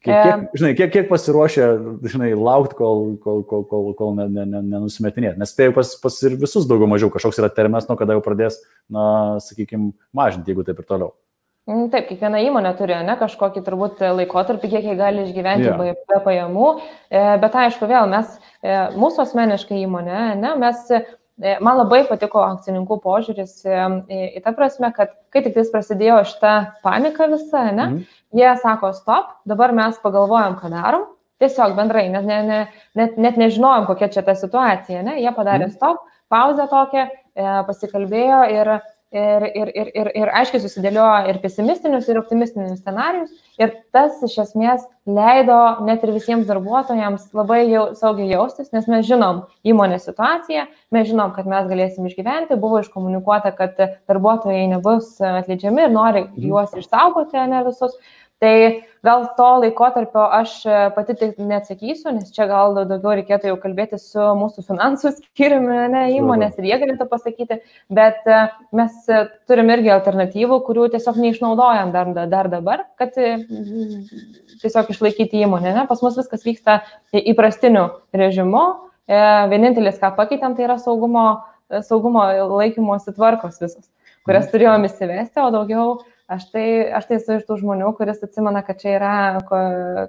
[0.02, 1.68] Kiek, kiek, žinai, kiek, kiek pasiruošę,
[2.10, 5.38] žinai, laukti, kol, kol, kol, kol, kol nenusimetinėti.
[5.38, 8.58] Nes spėjau pas, pas ir visus daugiau mažiau kažkoks yra terminas, nuo kada jau pradės,
[8.90, 9.06] na,
[9.46, 11.14] sakykime, mažinti, jeigu taip ir toliau.
[11.66, 15.96] Mm, taip, kiekviena įmonė turi ne, kažkokį turbūt laikotarpį, kiek jie gali išgyventi yeah.
[16.06, 16.68] be, pajamų,
[17.10, 22.44] e, bet aišku, vėl mes, e, mūsų asmeniškai įmonė, ne, mes, e, man labai patiko
[22.44, 26.54] akcininkų požiūris į tą prasme, kad kai tik tais prasidėjo šita
[26.86, 28.16] panika visa, ne, mm.
[28.38, 31.10] jie sako, stop, dabar mes pagalvojam, ką darom,
[31.42, 35.66] tiesiog bendrai, net, ne, ne, net, net nežinojom, kokia čia ta situacija, ne, jie padarė
[35.66, 35.74] mm.
[35.74, 37.10] stop, pauzę tokią,
[37.66, 38.76] pasikalbėjo ir
[39.12, 43.30] ir, ir, ir, ir, ir aiškiai susidėliojo ir pesimistinius, ir optimistinius scenarius.
[43.60, 49.06] Ir tas iš esmės leido net ir visiems darbuotojams labai jau, saugiai jaustis, nes mes
[49.06, 53.78] žinom įmonės situaciją, mes žinom, kad mes galėsim išgyventi, buvo iškomunikuota, kad
[54.10, 57.96] darbuotojai nebus atleidžiami ir nori juos išsaugoti, ne visus.
[58.42, 60.58] Tai gal to laikotarpio aš
[60.96, 66.02] pati tik neatsakysiu, nes čia gal daugiau reikėtų jau kalbėti su mūsų finansų skyriumi, ne
[66.18, 67.60] įmonės ir jie galėtų pasakyti,
[67.96, 68.40] bet e,
[68.76, 68.98] mes
[69.48, 73.38] turim irgi alternatyvų, kurių tiesiog neišnaudojam dar, dar dabar, kad e,
[74.60, 75.72] tiesiog išlaikyti įmonę.
[75.78, 75.86] Ne?
[75.88, 76.82] Pas mus viskas vyksta
[77.16, 78.66] įprastiniu režimu,
[79.08, 79.22] e,
[79.54, 81.28] vienintelis, ką pakeitėm, tai yra saugumo,
[81.88, 83.86] saugumo laikymosi tvarkos visos
[84.26, 85.90] kurias turėjom įsivesti, o daugiau
[86.32, 86.66] aš tai,
[86.98, 89.12] aš tai esu iš tų žmonių, kuris atsimena, kad čia yra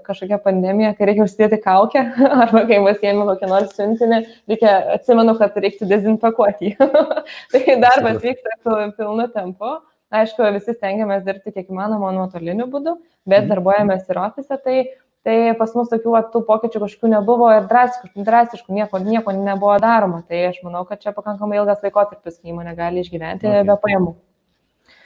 [0.06, 2.04] kažkokia pandemija, kai reikia užsidėti kaukę,
[2.44, 6.90] arba kai pasiemi kokį nors siuntinį, reikia, atsimenu, kad reiktų dezinfekuoti jį.
[7.54, 8.58] tai darbas vyksta
[8.98, 9.78] pilnu tempu.
[10.18, 12.94] Aišku, visi stengiamės dirbti kiek įmanoma nuotoliniu būdu,
[13.28, 13.52] bet mhm.
[13.52, 14.80] darbuojamės ir ofise, tai
[15.28, 20.22] Tai pas mus tokių tų pokyčių kažkokių nebuvo ir drastiškų, drastiškų nieko, nieko nebuvo daroma.
[20.24, 23.68] Tai aš manau, kad čia pakankamai ilgas laikotarpis, kai įmonė gali išgyventi okay.
[23.68, 24.14] be pajamų.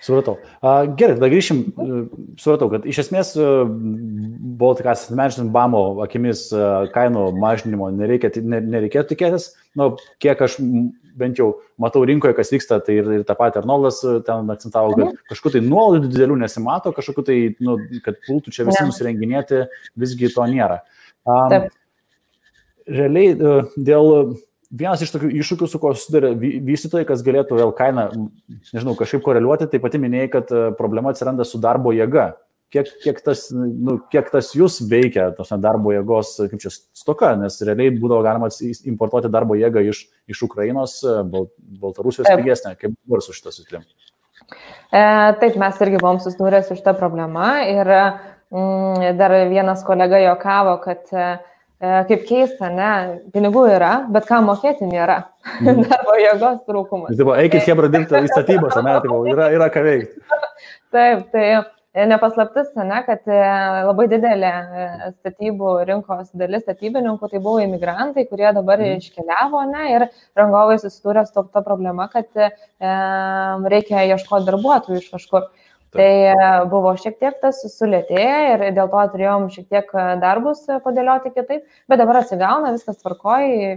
[0.01, 0.39] Supratau.
[0.97, 1.59] Gerai, tada grįšim.
[2.41, 3.35] Supratau, kad iš esmės
[4.61, 6.47] Baltic Asset Management BAMO akimis
[6.95, 9.51] kainų mažinimo nereikia, nereikėtų tikėtis.
[9.77, 10.57] Nu, kiek aš
[11.17, 15.05] bent jau matau rinkoje, kas vyksta, tai ir, ir tą patį Arnoldas ten akcentavo, kad
[15.05, 15.19] mhm.
[15.29, 19.65] kažkokiu tai nuolaidų didelių nesimato, kažkokiu tai, nu, kad pultų čia visi nusirenginėti,
[20.01, 20.81] visgi to nėra.
[21.27, 21.69] Um, Taip.
[22.89, 23.35] Realiai
[23.77, 24.07] dėl
[24.71, 28.07] vienas iš tokių iššūkių, su kuo susiduria vystytojai, kas galėtų vėl kainą,
[28.71, 32.31] nežinau, kažkaip koreliuoti, tai pati minėjai, kad e, problema atsiranda su darbo jėga.
[32.71, 37.59] Kiek, kiek, tas, nu, kiek tas jūs veikia, tos darbo jėgos, kaip čia stoka, nes
[37.67, 38.47] realiai būdavo galima
[38.87, 41.17] importuoti darbo jėgą iš, iš Ukrainos, e,
[41.81, 43.83] Baltarusijos pigesnė, kaip dabar su šitą sutrim?
[44.47, 45.03] E,
[45.43, 51.11] taip, mes irgi buvom susidūrę su šitą problemą ir mm, dar vienas kolega jokavo, kad
[51.81, 52.91] kaip keista, ne,
[53.33, 55.17] pinigų yra, bet ką mokėti nėra.
[55.63, 55.83] Mm.
[55.89, 57.13] Darbo jėgos trūkumas.
[57.17, 60.21] Tai buvo, eikit hebra dirbti į statybos, ne, tai yra, yra ką veikti.
[60.93, 63.39] Taip, tai e, nepaslaptis, ne, kad e,
[63.87, 64.51] labai didelė
[65.15, 69.01] statybų rinkos dalis statybininkų tai buvo imigrantai, kurie dabar mm.
[69.01, 72.51] iškeliavo, ne, ir rangovai susidūrė su to problema, kad e,
[73.73, 75.49] reikia ieškoti darbuotojų iš kažkur.
[75.91, 76.35] Tai e,
[76.71, 81.33] buvo šiek tiek tas sulėtėję ir dėl to turėjom šiek tiek e, darbus e, padėlioti
[81.35, 83.73] kitaip, bet dabar atsigauna, viskas tvarkoji,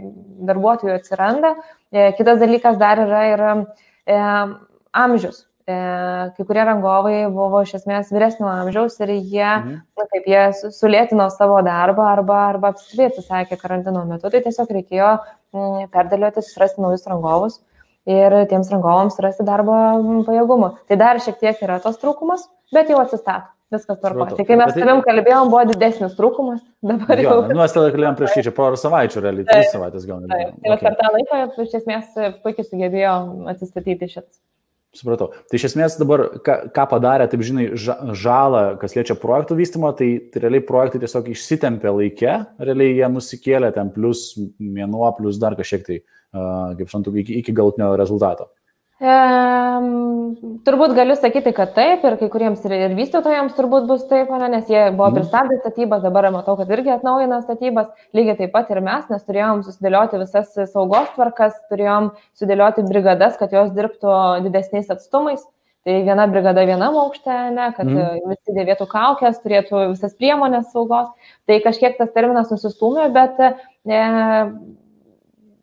[0.46, 1.57] darbuotojų atsiranda.
[2.18, 4.20] Kitas dalykas dar yra ir e,
[4.94, 5.42] amžius.
[5.64, 5.74] E,
[6.37, 9.79] kai kurie rangovai buvo iš esmės vyresnio amžiaus ir jie, mhm.
[9.96, 10.42] na, kaip jie
[10.77, 15.14] sulėtino savo darbą arba, arba apskritai atsisakė karantino metu, tai tiesiog reikėjo
[15.57, 17.62] m, perdėlioti, susirasti naujus rangovus
[18.11, 19.75] ir tiems rangovams rasti darbo
[20.29, 20.71] pajėgumų.
[20.88, 23.51] Tai dar šiek tiek yra tos trūkumas, bet jau atsistato.
[23.73, 24.37] Viskas tvarkoja.
[24.37, 25.07] Tai kai mes tavim tai...
[25.09, 27.37] kalbėjom, buvo didesnis trūkumas, dabar jo, jau.
[27.49, 30.27] Nu, mes tada kalbėjom prieš čia porą savaičių, realiai, tris savaitės gal.
[30.31, 30.83] Tai okay.
[30.85, 33.14] per tą laiką iš esmės puikiai sugebėjo
[33.51, 34.37] atsistatyti šitas.
[34.95, 35.33] Supratau.
[35.51, 40.11] Tai iš esmės dabar, ką, ką padarė, taip žinai, žalą, kas liečia projektų vystymą, tai,
[40.31, 44.29] tai realiai projektai tiesiog išsitempė laikę, realiai jie nusikėlė ten plus
[44.62, 45.99] mėnuo, plus dar kažkiek tai
[46.35, 48.51] kaip suprantu, iki, iki galutinio rezultato?
[49.03, 49.14] E,
[50.64, 54.51] turbūt galiu sakyti, kad taip ir kai kuriems ir, ir vystytojams turbūt bus taip, ne,
[54.53, 55.16] nes jie buvo mm.
[55.18, 59.64] pristabdę statybas, dabar matau, kad irgi atnaujina statybas, lygiai taip pat ir mes, nes turėjom
[59.66, 64.14] susidėlioti visas saugos tvarkas, turėjom sudėlioti brigadas, kad jos dirbtų
[64.47, 65.42] didesniais atstumais.
[65.85, 68.31] Tai viena brigada vienam aukšte, ne, kad mm.
[68.31, 71.11] visi dėvėtų kaukės, turėtų visas priemonės saugos.
[71.44, 73.51] Tai kažkiek tas terminas nusistumė, bet e,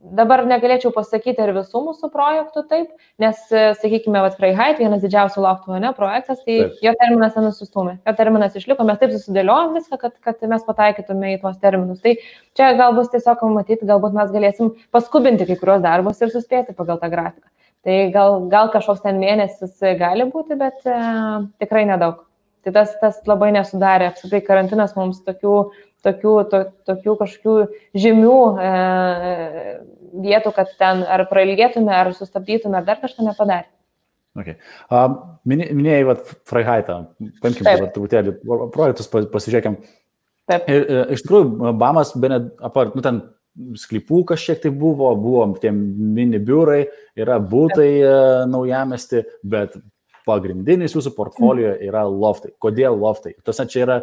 [0.02, 2.88] Dabar negalėčiau pasakyti ar visų mūsų projektų taip,
[3.22, 6.80] nes, sakykime, vat Freihait, vienas didžiausių loftų, ne, projektas, tai taip.
[6.82, 11.38] jo terminas nesustumė, jo terminas išliko, mes taip susidėliojom viską, kad, kad mes pataikytume į
[11.44, 12.02] tuos terminus.
[12.02, 12.16] Tai
[12.58, 16.98] čia gal bus tiesiog matyti, galbūt mes galėsim paskubinti kai kurios darbus ir suspėti pagal
[16.98, 17.46] tą grafiką.
[17.86, 20.98] Tai gal, gal kažkoks ten mėnesis gali būti, bet e,
[21.62, 22.26] tikrai nedaug.
[22.62, 25.56] Tai tas, tas labai nesudarė, apskritai karantinas mums tokių
[26.06, 27.56] tokių, to, tokių kažkokių
[28.04, 28.72] žymių e,
[30.26, 33.70] vietų, kad ten ar prailgėtume, ar sustabdytume, ar dar kažką nepadarė.
[34.32, 34.56] Okay.
[34.88, 35.10] Uh,
[35.44, 36.14] minėjai, va,
[36.48, 37.02] Freihaitą,
[37.44, 38.38] paimkime dabar truputėlį
[38.72, 39.76] projektus, pasižiūrėkim.
[40.48, 40.70] Taip.
[40.72, 43.20] Ir e, iš tikrųjų, Bamas, be net, apart, nu ten
[43.78, 46.86] sklypų kažkiek tai buvo, buvo tie mini biurai,
[47.20, 48.14] yra būtai e,
[48.52, 49.76] naujamesti, bet
[50.28, 52.54] pagrindinis jūsų portfolio yra loftai.
[52.62, 53.36] Kodėl loftai?
[53.46, 53.98] Tuose čia yra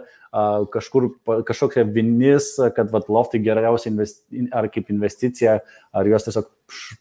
[0.73, 1.11] kažkur
[1.49, 5.61] kažkokia vinis, kad vat, loftai geriausia investi ar kaip investicija,
[5.93, 6.51] ar juos tiesiog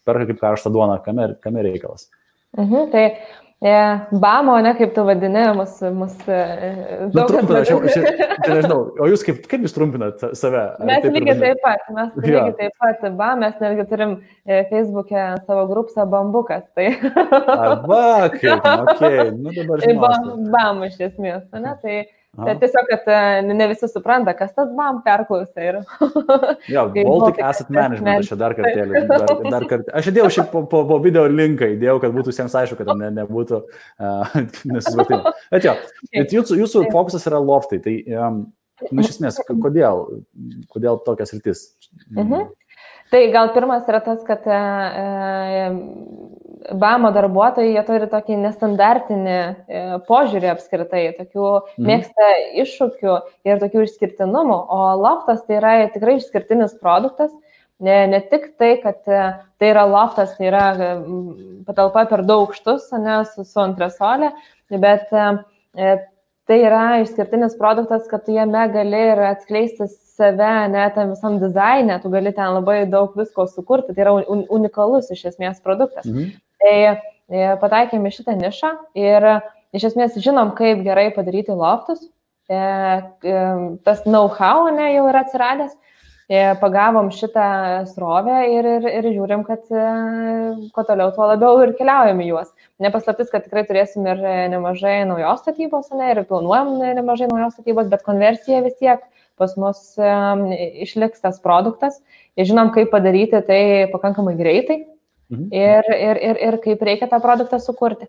[0.06, 2.08] perka kaip karštą duoną, kame, kame reikalas.
[2.56, 3.04] Mhm, tai
[3.58, 5.80] Yeah, bamo, ne kaip tu vadini, mus...
[5.82, 6.42] mus e,
[7.10, 10.60] nu, trumpina, aš jau, aš nežinau, o jūs kaip, kaip jūs trumpinat save?
[10.86, 12.44] Mes taip lygiai taip pat, mes ja.
[12.44, 14.12] lygiai taip pat, ba, mes netgi turim
[14.46, 16.68] e, Facebook'e savo grupsą Bambukas.
[16.78, 16.86] Tai...
[17.56, 18.04] Arba,
[18.36, 20.14] kaip, okay, nu dabar žinau.
[20.14, 21.98] Tai bam, iš esmės, ne, tai...
[22.38, 25.64] Tai tiesiog, kad e, ne visi supranta, kas tas BAM perklausė.
[25.64, 25.78] Ir...
[26.74, 29.02] jo, Baltic Asset Management, aš dar kartelį.
[29.10, 29.94] Dar, dar kartelį.
[29.98, 33.10] Aš įdėjau šį po, po, po video linką, įdėjau, kad būtų visiems aišku, kad ne,
[33.18, 34.38] nebūtų uh,
[34.70, 35.34] nesusipratimo.
[35.54, 35.74] Bet jo,
[36.14, 37.80] bet jūsų, jūsų fokusas yra loftai.
[37.82, 38.40] Tai, um,
[38.86, 40.06] nu, iš esmės, kodėl,
[40.70, 41.66] kodėl tokias rytis?
[42.14, 42.50] Mhm.
[43.08, 44.56] Tai gal pirmas yra tas, kad e,
[46.78, 51.86] BAMO darbuotojai, jie turi tokį nestandartinį e, požiūrį apskritai, tokių mhm.
[51.90, 52.30] mėgsta
[52.64, 53.18] iššūkių
[53.48, 57.32] ir tokių išskirtinumų, o loftas tai yra tikrai išskirtinis produktas.
[57.78, 59.24] Ne, ne tik tai, kad e,
[59.62, 60.64] tai yra loftas, tai yra
[61.68, 64.32] patalpa per daug aukštus, ne, su, su antresolė,
[64.74, 65.12] bet
[66.48, 69.86] tai yra išskirtinis produktas, kad tu jame gali ir atskleisti
[70.18, 74.42] save, net tam visam dizainė, tu gali ten labai daug visko sukurti, tai yra un,
[74.58, 76.08] unikalus iš esmės produktas.
[76.08, 76.34] Mhm.
[76.62, 76.96] Tai e,
[77.60, 79.26] pataikėme šitą nišą ir
[79.76, 82.00] iš esmės žinom, kaip gerai padaryti loftus,
[82.48, 83.44] e, e,
[83.84, 85.76] tas know-how ne, jau yra atsiradęs.
[86.28, 87.44] E, pagavom šitą
[87.88, 89.84] srovę ir, ir, ir žiūrim, kad e,
[90.76, 92.50] kuo toliau, tuo labiau ir keliaujam juos.
[92.84, 94.20] Nepaslaptis, kad tikrai turėsim ir
[94.52, 99.00] nemažai naujos statybos, ne, ir planuojam nemažai naujos statybos, bet konversija vis tiek
[99.40, 99.80] pas mus
[100.84, 101.96] išliks tas produktas.
[102.36, 103.62] Ir žinom, kaip padaryti tai
[103.94, 104.82] pakankamai greitai
[105.32, 105.50] mhm.
[105.54, 108.08] ir, ir, ir, ir kaip reikia tą produktą sukurti.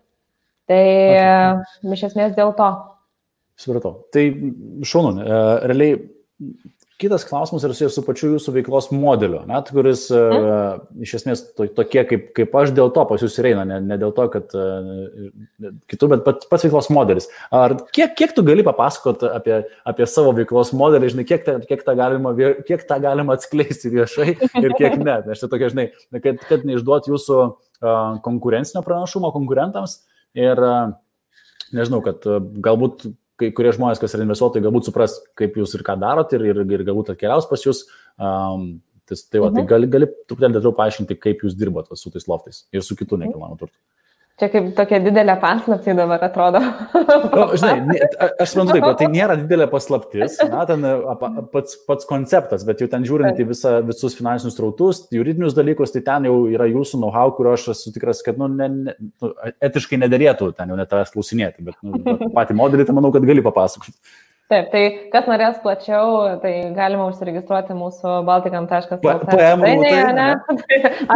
[0.70, 1.92] Tai okay.
[1.96, 2.68] iš esmės dėl to.
[3.58, 3.96] Supratau.
[4.14, 4.22] Tai
[4.86, 5.24] šaunu.
[5.66, 5.96] Realiai
[7.00, 11.64] Kitas klausimas yra susijęs su pačiu jūsų veiklos modeliu, net, kuris uh, iš esmės to,
[11.78, 14.52] tokie kaip, kaip aš dėl to pas jūs ir eina, ne, ne dėl to, kad
[14.58, 17.30] uh, kitų, bet pats, pats veiklos modelis.
[17.56, 21.86] Ar kiek, kiek tu gali papasakoti apie, apie savo veiklos modelį, žinai, kiek, ta, kiek,
[21.86, 22.34] tą galima,
[22.68, 25.16] kiek tą galima atskleisti viešai ir kiek ne.
[25.32, 30.02] Aš tai tokia, žinai, kad, kad neišduot jūsų uh, konkurencinio pranašumo konkurentams
[30.36, 30.92] ir uh,
[31.72, 32.28] nežinau, kad
[32.60, 33.08] galbūt
[33.40, 36.62] kai kurie žmonės, kas yra investuotojai, galbūt supras, kaip jūs ir ką darot ir, ir,
[36.76, 37.86] ir galbūt atkeliaus pas jūs.
[38.20, 38.72] Um,
[39.08, 39.62] tai, tai, va, tai mhm.
[39.62, 43.22] tai gali, gali truputėlį detaliau paaiškinti, kaip jūs dirbat su tais loftais ir su kitų
[43.24, 43.76] nekilnojamo turtu.
[44.40, 46.62] Čia kaip tokia didelė paslapti dabar atrodo.
[46.96, 47.98] O, žinai,
[48.40, 50.86] aš suprantu taip, tai nėra didelė paslaptis, na, ten
[51.52, 56.00] pats, pats konceptas, bet jau ten žiūrint į visa, visus finansinius trautus, juridinius dalykus, tai
[56.06, 59.34] ten jau yra jūsų know-how, kurio aš esu tikras, kad nu, ne, ne, nu,
[59.68, 62.00] etiškai nederėtų ten jau net tavęs klausinėti, bet nu,
[62.32, 63.92] patį modelį, tai manau, kad gali papasakoti.
[64.50, 64.80] Taip, tai
[65.12, 68.96] kas norės plačiau, tai galima užsiregistruoti mūsų baltikam.lt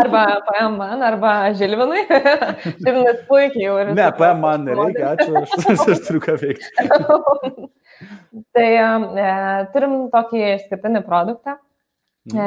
[0.00, 2.04] arba PM man, arba Žilvinui.
[2.84, 3.90] Žilvinas puikiai jau ir.
[3.98, 5.50] Ne, PM man nereikia, ačiū, aš,
[5.96, 6.68] aš turiu ką veikti.
[8.54, 8.86] tai e,
[9.74, 11.52] turim tokį išskirtinį produktą.
[12.30, 12.38] Mhm.
[12.38, 12.40] E,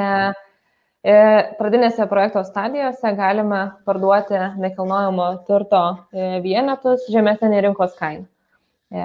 [1.04, 1.20] e,
[1.60, 5.84] pradinėse projekto stadijose galime parduoti nekilnojamo turto
[6.16, 8.24] e, vienetus žemesnė rinkos kaina.
[8.88, 9.04] E,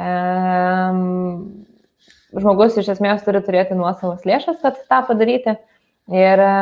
[2.38, 5.56] žmogus iš esmės turi turėti nuosavas lėšas, kad tą padaryti.
[6.12, 6.52] Ir e,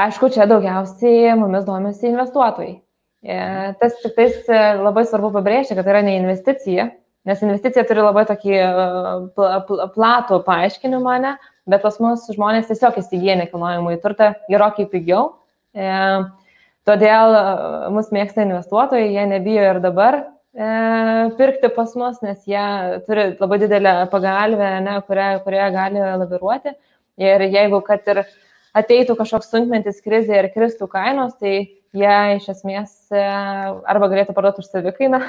[0.00, 2.74] aišku, čia daugiausiai mumis domisi investuotojai.
[3.20, 3.38] E,
[3.80, 6.90] tas tik tais e, labai svarbu pabrėžti, kad tai yra ne investicija,
[7.28, 8.58] nes investicija turi labai tokį
[9.94, 11.34] platų paaiškinimą, ne,
[11.68, 15.34] bet pas mus žmonės tiesiog įsigyja nekilnojamą į turtą gerokai pigiau.
[16.88, 17.34] Todėl
[17.92, 20.22] mus mėgsta investuotojai, jie nebijo ir dabar
[20.54, 22.66] pirkti pas mus, nes jie
[23.06, 26.74] turi labai didelę pagalbę, ne, kurią, kurią gali laviruoti.
[27.20, 28.24] Ir jeigu kad ir
[28.74, 33.22] ateitų kažkoks sunkmetis krizė ir kristų kainos, tai jie iš esmės e,
[33.90, 35.20] arba galėtų parduoti už savikainą.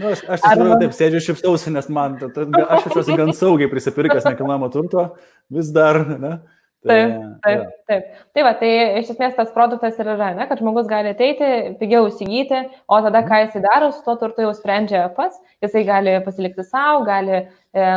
[0.00, 0.78] nu, aš aš arba...
[0.80, 5.04] taip sėdžiu šiptausi, nes man, aš jaučiuosi gan saugiai prisipirkęs nekilnojamo turto,
[5.52, 6.38] vis dar, ne?
[6.86, 8.10] Tai, taip, taip, taip.
[8.36, 8.68] Tai va, tai
[9.00, 11.48] iš esmės tas produktas ir yra, ne, kad žmogus gali ateiti,
[11.80, 16.14] pigiau įsigyti, o tada ką jisai daro, su tuo turtu jau sprendžia pats, jisai gali
[16.22, 17.42] pasilikti savo, gali e,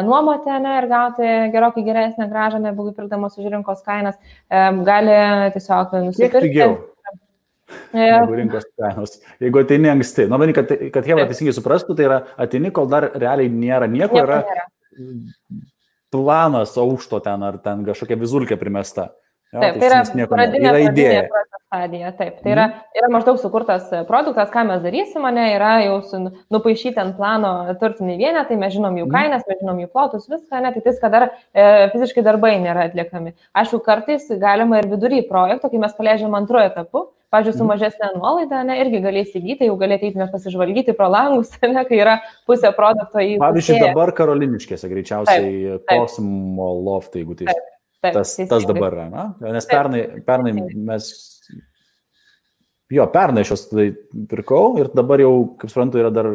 [0.08, 4.17] nuomoti ne, ir gauti gerokai geresnę gražą, negu pirkdamas už rinkos kainas,
[4.50, 5.20] e, gali
[5.54, 6.48] tiesiog nusipirkti.
[6.50, 6.80] Pigiau.
[7.94, 9.20] Jeigu rinkos kainos.
[9.39, 10.26] Jeigu ateini anksti.
[10.32, 14.17] Na, nu, kad, kad Heva teisingai suprastų, tai yra ateini, kol dar realiai nėra nieko,
[14.17, 14.65] nieko yra nėra
[16.12, 19.10] planas aukšto ten ar ten kažkokia vizulkė primesta.
[19.52, 21.24] Jo, taip, tai, tai yra pradinė, yra idėja.
[21.71, 22.97] Stadija, taip, tai yra, mhm.
[22.99, 26.01] yra maždaug sukurtas produktas, ką mes darysim, mane yra jau
[26.51, 29.13] nupaišyti ant plano turtiniai vienetai, mes žinom jų mhm.
[29.15, 32.89] kainas, mes žinom jų plotus, viską, ne, tai tis, kad dar e, fiziškai darbai nėra
[32.89, 33.38] atliekami.
[33.55, 37.71] Aišku, kartais galima ir vidury projekto, kai mes paleidžiam antruoju etapu, pažiūrėjau, su mhm.
[37.71, 42.19] mažesnė nuolaida, ne, irgi galės įgyti, jau galėtų eiti pasižvalgyti pro langus, ne, kai yra
[42.51, 43.38] pusė produkto į...
[43.39, 47.53] Pavyzdžiui, dabar karoliniškėse greičiausiai kosmo loftai, jeigu tai...
[47.55, 47.70] Taip.
[48.02, 49.24] Taip, tas, tas dabar yra, na?
[49.54, 51.10] Nes pernai, pernai mes,
[52.90, 53.92] jo, pernai šios tai
[54.32, 56.32] pirkau ir dabar jau, kaip suprantu, yra dar.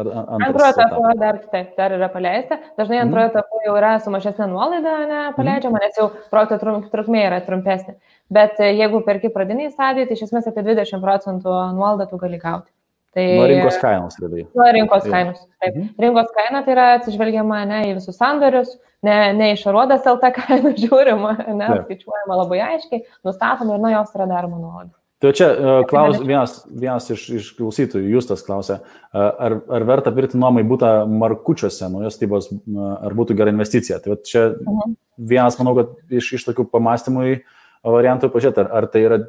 [0.00, 2.56] Antrojo etapo dar, taip, dar yra paleista.
[2.80, 3.34] Dažnai antrojo mm.
[3.34, 5.84] etapo jau yra su mažesnė nuolaida ne, paleidžiama, mm.
[5.84, 7.98] nes jau projekto trukmė yra trumpesnė.
[8.32, 12.40] Bet e, jeigu perki pradiniai stadijai, tai iš esmės apie 20 procentų nuolaidą tu gali
[12.40, 12.72] gauti.
[13.14, 14.46] Tai, nuo rinkos kainos, realiai.
[14.54, 15.40] Nuo rinkos kainos.
[15.58, 15.74] Taip.
[15.74, 15.88] Mhm.
[15.98, 20.72] Rinkos kaina tai yra atsižvelgiama ne į visus sandorius, ne, ne iš aruodas LT kainą
[20.84, 21.88] žiūrima, ne, Taip.
[21.88, 24.94] skaičiuojama labai aiškiai, nustatoma ir nuo jos yra daroma nuolaida.
[25.20, 30.14] Tai čia uh, klaus, vienas, vienas iš, iš klausytojų, Justas klausė, uh, ar, ar verta
[30.16, 33.98] pirkti nuomai būtą Markučiuose, naujos statybos, uh, ar būtų gera investicija.
[34.00, 34.94] Tai čia mhm.
[35.34, 35.92] vienas, manau, kad
[36.22, 37.26] iš, iš tokių pamastymų
[37.84, 39.20] variantų pažiūrėti, ar, ar tai yra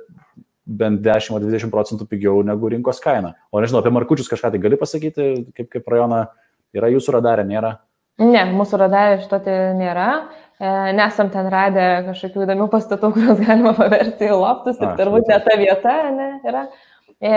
[0.65, 3.33] bent 10-20 procentų pigiau negu rinkos kaina.
[3.51, 6.25] O nežinau, apie Markučius kažką tai gali pasakyti, kaip, kaip rajoną
[6.77, 7.75] yra jūsų radarė, nėra?
[8.21, 10.07] Ne, mūsų radarė šito tai nėra.
[10.61, 15.39] E, nesam ten radę kažkokių įdomių pastatų, kuriuos galima paversti į loftus ir turbūt ne
[15.41, 16.67] ta vieta ne, yra.
[17.21, 17.31] E,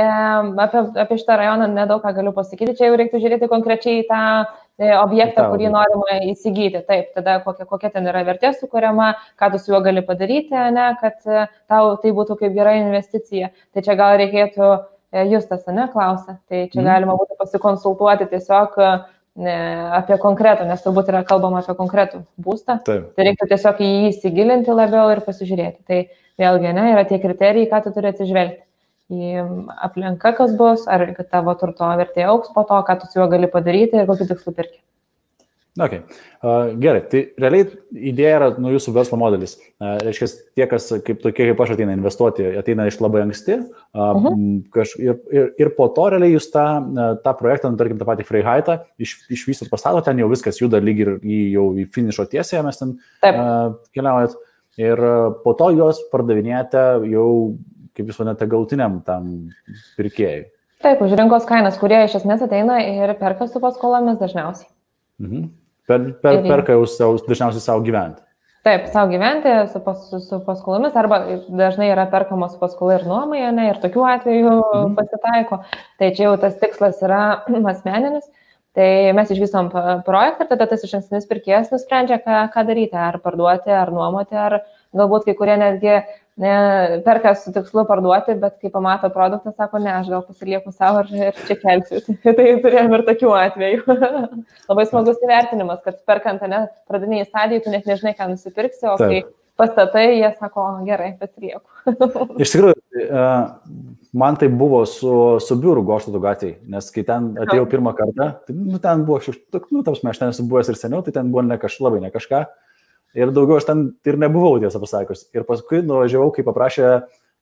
[0.64, 4.46] apie, apie šitą rajoną nedaug ką galiu pasakyti, čia jau reiktų žiūrėti konkrečiai tą e,
[4.78, 6.80] objektą, kurį norima įsigyti.
[6.88, 10.88] Taip, tada kokia, kokia ten yra vertė sukuriama, ką tu su juo gali padaryti, ne,
[11.00, 11.20] kad
[11.70, 13.52] tau tai būtų kaip gera investicija.
[13.74, 14.72] Tai čia gal reikėtų,
[15.30, 16.86] Justas, ne, klausia, tai čia mm.
[16.88, 18.72] galima būtų pasikonsultuoti tiesiog
[19.94, 22.80] apie konkretų, nes turbūt yra kalbama apie konkretų būstą.
[22.86, 23.12] Taip.
[23.14, 25.82] Tai reiktų tiesiog į jį įsigilinti labiau ir pasižiūrėti.
[25.86, 26.00] Tai
[26.42, 28.62] vėlgi, ne, yra tie kriterijai, ką tu turi atsižvelgti.
[29.12, 29.34] Į
[29.84, 33.50] aplinką, kas bus, ar tavo turto vertė auks po to, ką tu su juo gali
[33.52, 34.80] padaryti ir kokiu tikslu pirkti.
[35.74, 36.04] Okay.
[36.38, 37.64] Uh, gerai, tai realiai
[38.12, 39.56] idėja yra nu, jūsų verslo modelis.
[39.82, 43.64] Uh, reiškia, tie, kas kaip tokie kaip aš ateina investuoti, ateina iš labai anksti uh,
[43.98, 44.36] uh -huh.
[44.70, 46.66] kaž, ir, ir, ir po to realiai jūs tą,
[47.24, 51.00] tą projektą, nu, tarkim, tą patį Freihaitą, iš, išvystot pastato, ten jau viskas juda lyg
[51.00, 52.94] ir į, jau į finišo tiesėje, mes ten
[53.34, 54.38] uh, keliaujat.
[54.78, 54.98] Ir
[55.42, 57.58] po to juos pardavinėjate jau,
[57.94, 59.30] kaip jūs vadinate, galutiniam tam
[59.98, 60.48] pirkėjui.
[60.84, 64.68] Taip, už rinkos kainas, kurie iš esmės ateina ir perka su paskolomis dažniausiai.
[65.22, 65.48] Mhm.
[65.88, 68.24] Per, per, perka jau savo, dažniausiai savo gyventi.
[68.64, 71.18] Taip, savo gyventi su, pas, su paskolomis arba
[71.52, 74.94] dažnai yra perkamos paskola ir nuomai, ne, ir tokių atvejų mhm.
[74.96, 75.60] pasitaiko.
[76.00, 77.20] Tai čia jau tas tikslas yra
[77.74, 78.24] asmeninis.
[78.74, 79.68] Tai mes išvystom
[80.02, 84.34] projektą ir tada tas iš ankstinis pirkėjas nusprendžia, ką, ką daryti, ar parduoti, ar nuomoti,
[84.34, 84.56] ar
[84.98, 86.00] galbūt kai kurie netgi
[86.36, 86.54] ne,
[87.04, 91.30] perka su tikslu parduoti, bet kai pamato produktą, sako, ne, aš gal pasilieku savo ir,
[91.30, 92.02] ir čia kelsiu.
[92.24, 93.98] tai turėjome ir tokių atvejų.
[94.70, 99.10] Labai smagus įvertinimas, kad perkant, ne, pradiniai stadijai, tu net nežinai, ką nusipirksi, o Taip.
[99.10, 99.22] kai
[99.60, 101.68] pastatai, jie sako, gerai, pasilieku.
[102.42, 103.28] Iš tikrųjų, e,
[104.18, 108.58] man tai buvo su, su biuru Goštato gatvėje, nes kai ten atėjau pirmą kartą, tai
[108.58, 109.22] nu, ten buvo,
[109.70, 112.10] nu, tam aš ten esu buvęs ir seniau, tai ten buvo ne kažkas labai, ne
[112.14, 112.42] kažką.
[113.14, 115.28] Ir daugiau aš ten ir nebuvau, tiesą pasakius.
[115.36, 116.88] Ir paskui nuvažiavau, kai paprašė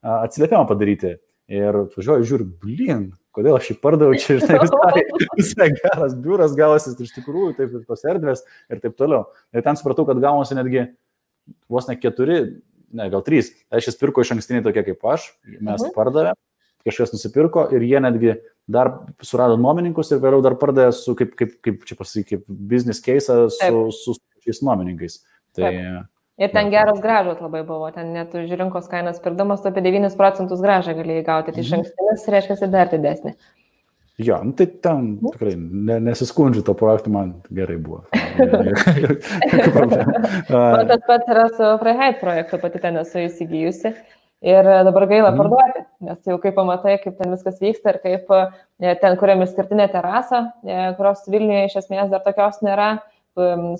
[0.02, 1.16] atsiliepimą padaryti.
[1.52, 5.02] Ir važiuoju, žiūriu, blin, kodėl aš jį pardaviau, čia žinai, visai,
[5.40, 9.26] visai geras biuras gavosi, iš tikrųjų, taip ir tos erdvės ir taip toliau.
[9.52, 10.86] Ir ten supratau, kad gavosi netgi
[11.72, 12.38] vos ne keturi,
[12.92, 13.50] ne, gal trys.
[13.74, 15.92] Aš jas pirko iš ankstiniai tokie kaip aš, mes mhm.
[15.96, 16.38] pardavėme,
[16.86, 18.36] kažkas nusipirko ir jie netgi
[18.70, 18.92] dar
[19.24, 23.36] surado nuomininkus ir vėliau dar pardavė su, kaip, kaip, kaip čia pasakyti, kaip business case
[23.58, 25.20] su, su šiais nuomininkais.
[25.56, 26.08] Tai, Taip.
[26.42, 30.16] Ir ten geros gražos labai buvo, ten net už rinkos kainas pirdamas tu apie 9
[30.16, 31.82] procentus gražą galėjai gauti, tai iš mhm.
[31.82, 33.34] ankstinis reiškia dar didesnį.
[34.22, 35.34] Jo, nu, tai ten mhm.
[35.34, 38.02] tikrai ne, nesiskundžiu to projektu, man gerai buvo.
[40.48, 43.92] man tas pats yra su Freiheit projektu, pati ten esu įsigijusi.
[44.42, 45.38] Ir dabar gaila mm.
[45.38, 48.40] parduoti, nes jau kai pamatai, kaip ten viskas vyksta ir kaip e,
[48.98, 52.88] ten kuriam išskirtinė terasa, e, kurios Vilniuje iš esmės dar tokios nėra,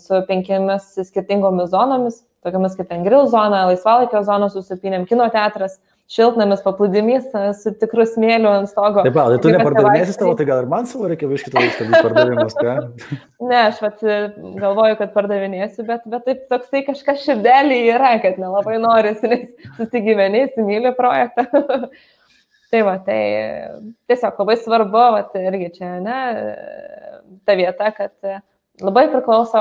[0.01, 5.79] su penkiamis skirtingomis zonomis, tokiamis kaip ten grill zona, laisvalaikio zona, susipinėm kino teatras,
[6.13, 9.05] šiltnamis, paplūdimys su tikru smėliu ant stogo.
[9.07, 12.75] Taip, tai tu nepardavinėsi tavo, tai gal ir man savo reikia viškito įstabį pardavimus, ką?
[13.51, 14.19] ne, aš vat e,
[14.61, 20.47] galvoju, kad pardavinėsiu, bet, bet taip toksai kažkas širdelį yra, kad nelabai norisi, nes susigyveni,
[20.51, 21.47] įsimylė projektą.
[22.73, 23.21] tai va, tai
[24.11, 26.19] tiesiog labai svarbu, va, irgi čia, ne,
[27.49, 28.13] ta vieta, kad
[28.81, 29.61] labai priklauso,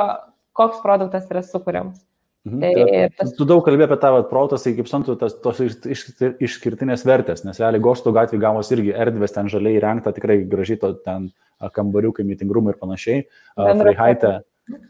[0.58, 2.00] koks produktas yra sukūriamas.
[2.47, 2.62] Mhm.
[2.62, 3.34] Tai tas...
[3.38, 6.06] Tu daug kalbėjai apie tavo protas, kaip suprantu, tas tos iš,
[6.41, 10.95] išskirtinės vertės, nes realiai Gošto gatvė gavos irgi erdvės, ten žaliai įrengta, tikrai gražiai to
[11.06, 11.30] ten
[11.76, 13.28] kambariukai, mitingrumai ir panašiai.
[13.54, 14.32] Freihaite,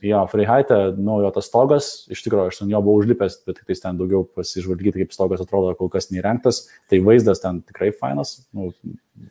[0.05, 3.83] jo, Freihaite, nu, jo tas stogas, iš tikrųjų, aš ant jo buvau užlipęs, bet tik
[3.83, 8.71] ten daugiau pasižvalgyti, kaip stogas atrodo, kol kas neįrengtas, tai vaizdas ten tikrai fainas, nu,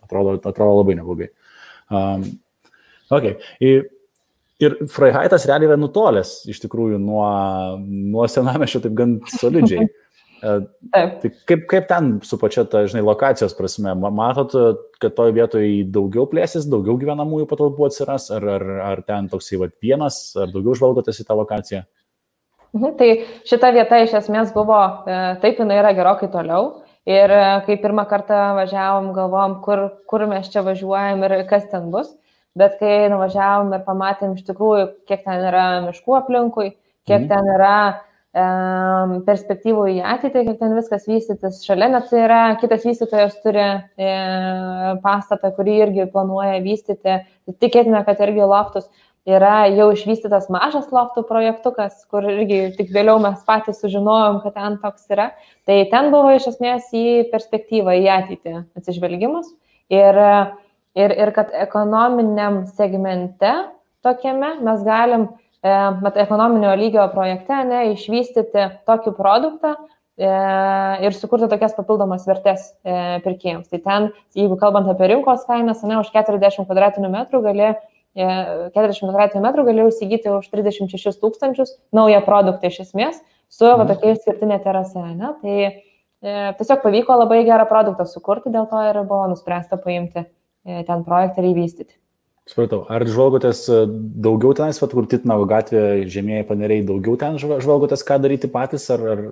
[0.05, 1.31] atrodo, atrodo labai neblogai.
[1.89, 2.29] Um,
[3.09, 3.39] okay.
[3.65, 3.89] Ir
[4.61, 7.25] Ir Freihaitas realiai yra nutolęs iš tikrųjų nuo,
[7.81, 9.89] nuo senamešio taip gan solidžiai.
[10.41, 10.53] E.
[10.97, 14.55] Tai kaip, kaip ten su pačia, ta, žinai, lokacijos prasme, matot,
[14.97, 19.69] kad toje vietoje daugiau plėsis, daugiau gyvenamųjų patalpų atsiras, ar, ar, ar ten toksai va,
[19.85, 21.83] vienas, ar daugiau žvalgotės į tą lokaciją?
[22.73, 23.11] Mhm, tai
[23.51, 26.87] šita vieta iš esmės buvo, e, taip jinai yra gerokai toliau.
[27.05, 31.93] Ir e, kai pirmą kartą važiavom, galvom, kur, kur mes čia važiuojam ir kas ten
[31.93, 32.15] bus
[32.59, 36.71] bet kai nuvažiavom ir pamatėm iš tikrųjų, kiek ten yra miškų aplinkui,
[37.09, 37.29] kiek mm.
[37.31, 37.77] ten yra
[38.31, 41.65] perspektyvų į ateitį, kaip ten viskas vystytis.
[41.67, 43.65] Šalia net tai yra kitas vystytojas turi
[43.99, 44.11] e,
[45.03, 47.17] pastatą, kurį irgi planuoja vystyti.
[47.59, 48.87] Tikėtina, kad irgi loftus
[49.27, 54.79] yra jau išvystytas mažas loftų projektukas, kur irgi tik vėliau mes patys sužinojom, kad ten
[54.79, 55.33] toks yra.
[55.67, 59.51] Tai ten buvo iš esmės į perspektyvą, į ateitį atsižvelgimas.
[59.91, 60.23] Ir,
[60.99, 63.53] ir, ir kad ekonominiam segmente
[64.05, 65.29] tokiame mes galim
[66.01, 70.31] bet ekonominio lygio projekte ne, išvystyti tokį produktą e,
[71.05, 73.69] ir sukurti tokias papildomas vertės e, pirkėjams.
[73.69, 77.69] Tai ten, jeigu kalbant apie rinkos kainas, ne, už 40 kvadratinių metrų gali
[78.17, 83.21] 40 e, kvadratinių metrų galėjau įsigyti už 36 tūkstančius naują produktą iš esmės
[83.51, 83.93] su va, mhm.
[83.93, 85.05] tokia išskirtinė terasa.
[85.13, 85.35] Ne?
[85.45, 85.73] Tai e,
[86.57, 90.29] tiesiog pavyko labai gerą produktą sukurti, dėl to ir buvo nuspręsta paimti e,
[90.65, 91.95] ten projektą ir įvystyti.
[92.51, 92.81] Supratau.
[92.91, 93.83] Ar žvalgotės e,
[94.25, 99.05] daugiau tenais, vat, kur Titnavo gatvė, žemėjai paneriai, daugiau ten žvalgotės, ką daryti patys, ar,
[99.13, 99.23] ar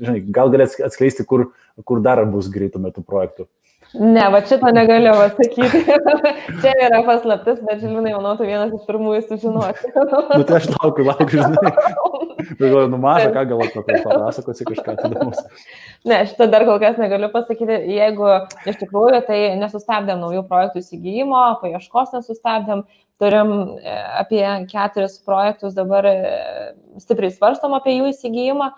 [0.00, 1.50] žinai, gal galėt atskleisti, kur,
[1.86, 3.46] kur dar bus greitų metų projektų?
[3.94, 5.84] Ne, va šito negaliu pasakyti.
[6.62, 9.92] Čia yra paslaptis, bet žinai, manau, tu vienas iš pirmųjų sužinoti.
[9.94, 11.72] nu, tai aš laukiu, laukiu, žinai.
[12.60, 15.42] Galvoju, nu mažą, ką gal apie tai papasakosi kažką įdomus.
[16.06, 17.80] Ne, šitą dar kol kas negaliu pasakyti.
[17.90, 18.28] Jeigu
[18.70, 22.84] iš tikrųjų, tai nesustabdėm naujų projektų įsigijimo, paieškos nesustabdėm.
[23.18, 26.14] Turim e, apie keturis projektus dabar e,
[27.02, 28.70] stipriai svarstom apie jų įsigijimą.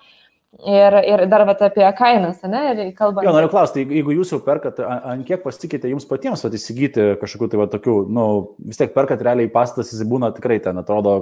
[0.57, 2.61] Ir, ir dar vat, apie kainas, ne?
[2.72, 3.26] Ir kalbant.
[3.26, 7.51] Jo, noriu klausti, jeigu jūs jau perkat, ant kiek pasitikite jums patiems vat, įsigyti kažkokiu
[7.53, 8.24] tai va, tokiu, nu,
[8.64, 11.14] vis tiek perkat realiai pastatas, jis būna tikrai ten, atrodo,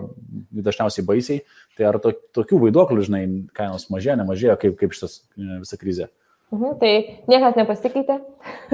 [0.54, 1.42] dažniausiai baisiai.
[1.76, 3.24] Tai ar to, tokių vaiduoklių, žinai,
[3.58, 6.08] kainos mažėja, nemažėja, kaip, kaip šitas e, visa krizė?
[6.54, 6.90] Mhm, tai
[7.26, 8.20] niekas nepasikeitė,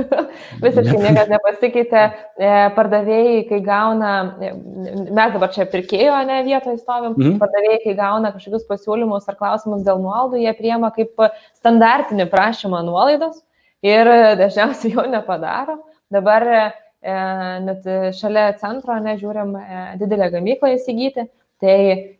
[0.64, 2.02] visiškai niekas nepasikeitė.
[2.36, 4.10] E, pardavėjai, kai gauna,
[4.44, 4.50] e,
[5.08, 7.38] mes dabar čia pirkėjo, ne vietoje stovim, mhm.
[7.40, 11.24] pardavėjai, kai gauna kažkokius pasiūlymus ar klausimus dėl nuolaidų, jie priema kaip
[11.62, 13.40] standartinį prašymą nuolaidos
[13.80, 14.10] ir
[14.42, 15.80] dažniausiai jo nepadaro.
[16.12, 16.64] Dabar e,
[17.70, 17.88] net
[18.20, 19.56] šalia centro, nežiūrim,
[20.02, 21.24] didelę gamyklą įsigyti
[21.62, 21.74] Tai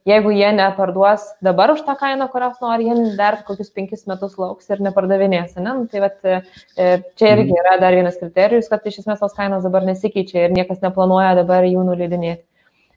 [0.07, 4.71] jeigu jie neparduos dabar už tą kainą, kurios nori, jie dar kokius penkis metus lauks
[4.71, 5.57] ir nepardavinės.
[5.57, 5.65] Ne?
[5.81, 9.67] Nu, tai vat, e, čia irgi yra dar vienas kriterijus, kad iš esmės tos kainos
[9.67, 12.45] dabar nesikeičia ir niekas neplanuoja dabar jų nuleidinėti.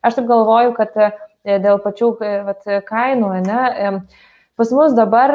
[0.05, 1.09] Aš taip galvoju, kad e,
[1.63, 4.03] dėl pačių e, vat, kainų, ne,
[4.55, 5.33] pas mus dabar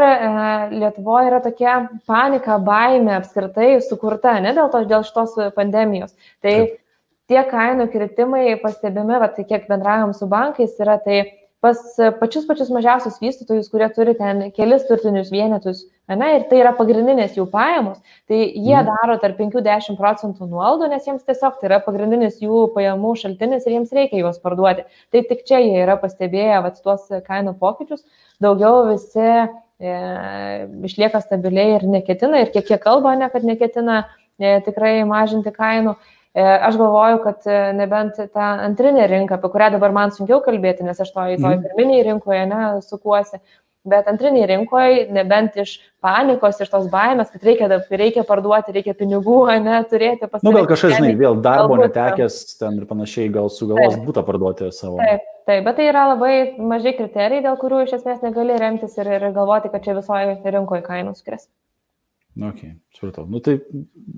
[0.71, 1.75] Lietuvoje yra tokia
[2.07, 6.15] panika, baime apskritai sukurta, ne dėl to, dėl šitos pandemijos.
[6.39, 6.79] Tai Taip
[7.31, 11.23] tie kainų kritimai pastebimi, va, tai kiek bendravom su bankais, yra tai
[11.61, 11.77] pas
[12.21, 17.35] pačius pačius mažiausius vystytojus, kurie turi ten kelis turtinius vienetus, ne, ir tai yra pagrindinės
[17.37, 17.99] jų pajamos,
[18.31, 18.89] tai jie mm.
[18.89, 23.77] daro tarp 5-10 procentų nuolaidų, nes jiems tiesiog tai yra pagrindinis jų pajamų šaltinis ir
[23.77, 24.87] jiems reikia juos parduoti.
[25.13, 28.07] Tai tik čia jie yra pastebėję vat, tuos kainų pokyčius,
[28.41, 29.93] daugiau visi e,
[30.89, 34.07] išlieka stabiliai ir neketina, ir kiek jie kalba, ne, kad neketina
[34.41, 35.93] e, tikrai mažinti kainų.
[35.93, 40.85] E, aš galvoju, kad e, nebent ta antrinė rinka, apie kurią dabar man sunkiau kalbėti,
[40.87, 41.65] nes aš to į toj mhm.
[41.65, 43.41] pirminiai rinkoje nesukuosi,
[43.91, 49.41] bet antriniai rinkoje, nebent iš panikos, iš tos baimės, kad reikia, reikia parduoti, reikia pinigų,
[49.67, 50.47] ne, turėti pasirinkti.
[50.47, 54.25] Na, nu, gal kažkas, žinai, vėl darbo galbūt, netekęs ten ir panašiai, gal sugalvos būtų
[54.29, 55.01] parduoti savo.
[55.01, 59.11] Taip, taip, bet tai yra labai maži kriterijai, dėl kurių iš esmės negali remtis ir,
[59.19, 61.49] ir galvoti, kad čia visoje rinkoje kainos skris.
[62.41, 62.65] Ok,
[62.97, 63.27] supratau.
[63.29, 63.59] Nu, tai,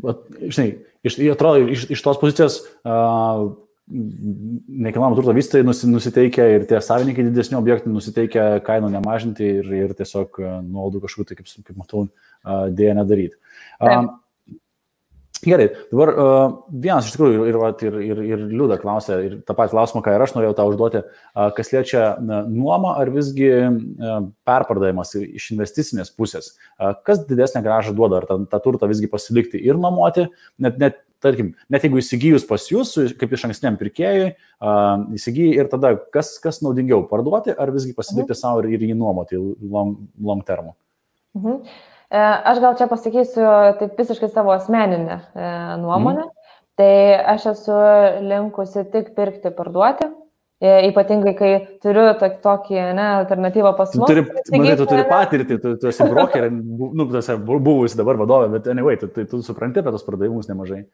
[0.06, 0.68] at, žinai,
[1.06, 3.50] iš, atrodo, iš, iš tos pozicijos uh,
[3.92, 10.38] nekilnojamo turto vystytojai nusiteikia ir tie savininkai didesnių objektų nusiteikia kainų nemažinti ir, ir tiesiog
[10.68, 13.40] nuolaidų kažkokiu, tai kaip, kaip matau, uh, dėja nedaryti.
[13.82, 14.06] Uh,
[15.42, 19.74] Gerai, dabar uh, vienas iš tikrųjų ir, ir, ir, ir Liuda klausė, ir tą patį
[19.74, 24.20] klausimą, ką ir aš norėjau tau užduoti, uh, kas liečia uh, nuomą ar visgi uh,
[24.46, 26.52] perpardavimas iš investicinės pusės.
[26.78, 30.28] Uh, kas didesnę gražą duoda, ar tą, tą turtą visgi pasilikti ir nuomoti,
[30.62, 35.72] net, net, tarkim, net jeigu įsigijus pas jūs, kaip iš ankstiniam pirkėjui, uh, įsigijai ir
[35.74, 38.44] tada kas, kas naudingiau parduoti, ar visgi pasilikti mhm.
[38.44, 40.78] savo ir, ir jį nuomoti long, long termo.
[41.34, 41.64] Mhm.
[42.12, 43.44] E, aš gal čia pasakysiu
[43.80, 46.26] taip visiškai savo asmeninę e, nuomonę.
[46.28, 46.38] Mm.
[46.76, 46.92] Tai
[47.34, 47.76] aš esu
[48.24, 50.08] linkusi tik pirkti, parduoti.
[50.62, 51.48] E, ypatingai, kai
[51.82, 54.04] turiu tokį, tokį ne, alternatyvą pas mus.
[54.06, 54.22] Tu turi,
[54.54, 58.68] matai, tu turi patirtį, tu, tu esi brokerė, nu, tu esi buvusi dabar vadovė, bet
[58.70, 60.84] anyway, tu, tu, tu supranti apie tos pardavimus nemažai.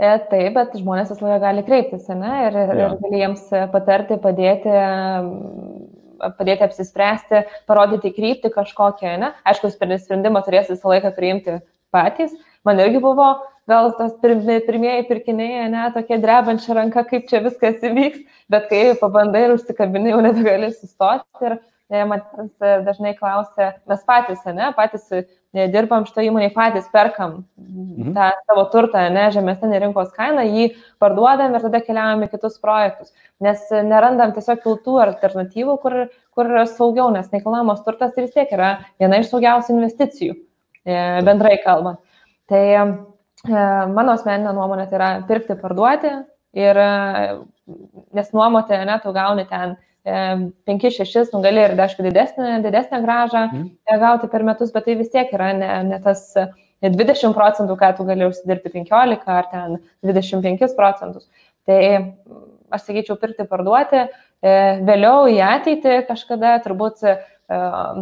[0.00, 2.74] E, taip, bet žmonės visą laiką gali kreiptis, ne, ir, ja.
[2.74, 4.74] ir gali jiems patarti, padėti
[6.38, 9.32] padėti apsispręsti, parodyti kryptį kažkokią, ne?
[9.48, 11.58] Aišku, sprendimą turės visą laiką priimti
[11.94, 12.34] patys.
[12.64, 13.34] Man irgi buvo
[13.68, 19.46] gal tas pirmieji pirkiniai, ne, tokia drebančia ranka, kaip čia viskas įvyks, bet kai pabandai
[19.46, 21.54] ir užsikabinai, jau nebegali sustoti.
[21.94, 22.48] Ir Matas
[22.86, 25.04] dažnai klausia, mes patys, ne, patys
[25.54, 28.14] dirbam šito įmonėje, patys perkam mhm.
[28.16, 33.14] tą savo turtą, ne, žemesnė rinkos kaina, jį parduodam ir tada keliaujam į kitus projektus.
[33.44, 35.98] Nes nerandam tiesiog kiltų alternatyvų, kur,
[36.34, 40.36] kur saugiau, nes nekilnojamas turtas tai vis tiek yra viena iš saugiausių investicijų,
[40.86, 42.02] e, bendrai kalbant.
[42.50, 42.84] Tai e,
[43.46, 46.12] mano asmeninė nuomonė tai yra pirkti, parduoti
[46.54, 46.78] ir
[48.14, 49.74] nes nuomoti, ne, tu gauni ten
[50.04, 53.70] 5-6, nu gali ir, aišku, didesnę, didesnę gražą mm.
[54.02, 56.26] gauti per metus, bet tai vis tiek yra ne, ne tas
[56.84, 61.28] 20 procentų, ką tu gali užsidirbti 15 ar ten 25 procentus.
[61.64, 61.78] Tai
[62.74, 64.02] aš sakyčiau, pirkti, parduoti,
[64.44, 67.14] e, vėliau į ateitį kažkada turbūt e,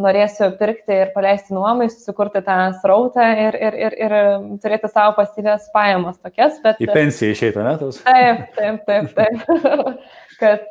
[0.03, 4.17] norėsiu pirkti ir paleisti nuomai, susikurti tą srautą ir, ir, ir, ir
[4.63, 6.59] turėti savo pasyvės pajamas tokias.
[6.63, 6.83] Bet...
[6.83, 7.75] Į pensiją išeita, ne?
[7.79, 8.01] Tos?
[8.03, 9.15] Taip, taip, taip.
[9.15, 10.03] taip.
[10.43, 10.69] kad,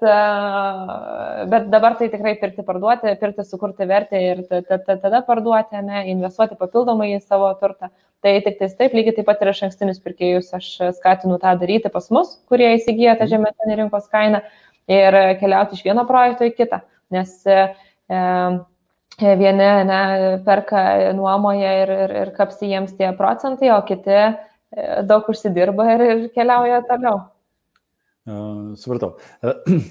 [1.50, 7.14] bet dabar tai tikrai pirkti, parduoti, pirkti, sukurti vertę ir tada parduoti, ne, investuoti papildomai
[7.16, 7.90] į savo turtą.
[8.22, 10.66] Tai tik tais taip, lygiai taip pat ir iš ankstinius pirkėjus aš
[11.00, 14.44] skatinu tą daryti pas mus, kurie įsigyja tą žemesnį rinkos kainą
[14.90, 16.78] ir keliauti iš vieno projekto į kitą.
[17.10, 17.64] Nes e,
[19.18, 20.00] vieni ne,
[20.46, 20.84] perka
[21.18, 24.32] nuomoje ir, ir, ir kapsi jiems tie procentai, o kiti e,
[25.08, 27.24] daug užsidirba ir, ir keliauja toliau.
[28.26, 29.16] Supratau.
[29.42, 29.80] Uh,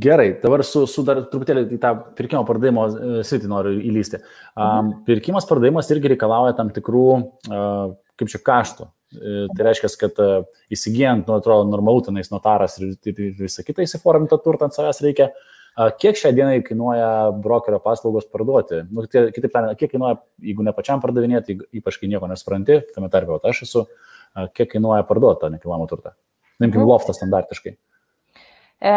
[0.00, 2.86] Gerai, dabar su, su dar truputėlį į tą pirkimo pardavimo
[3.26, 4.18] sritį noriu įlysti.
[4.58, 7.04] Um, pirkimas pardavimas irgi reikalauja tam tikrų,
[7.46, 8.88] kaip čia, kaštų.
[8.88, 10.18] Uh, tai reiškia, kad
[10.72, 15.02] įsigijant, nu, atrodo, normalu tenais notaras ir, ir, ir visą kitą įsiformintą turtą ant savęs
[15.06, 15.30] reikia.
[16.02, 17.10] Kiek šią dieną kainuoja
[17.40, 18.82] brokerio paslaugos parduoti?
[18.90, 23.08] Nu, tai, kitaip tariant, kiek kainuoja, jeigu ne pačiam pardavinėti, ypač kai nieko nespranti, tame
[23.12, 23.84] tarpe aš esu,
[24.58, 26.16] kiek kainuoja parduoti tą nekilnojamą turtą?
[26.60, 26.90] Imkim mhm.
[26.90, 27.74] loftą standartiškai.
[28.80, 28.92] E,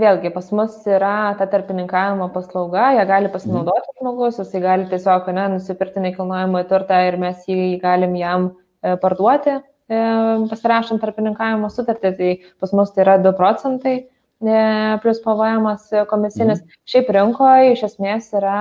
[0.00, 4.00] vėlgi, pas mus yra ta tarpininkavimo paslauga, ją gali pasinaudoti mhm.
[4.00, 9.56] žmogus, jisai gali tiesiog ne, nusipirkti nekilnojamą turtą ir mes jį galim jam e, parduoti,
[9.88, 10.02] e,
[10.50, 12.12] pasirašant tarpininkavimo sutartį.
[12.20, 14.60] Tai pas mus tai yra 2 procentai e,
[15.04, 15.72] plus PVM
[16.12, 16.60] komisinis.
[16.60, 16.80] Mhm.
[16.92, 18.60] Šiaip rinkoje iš esmės yra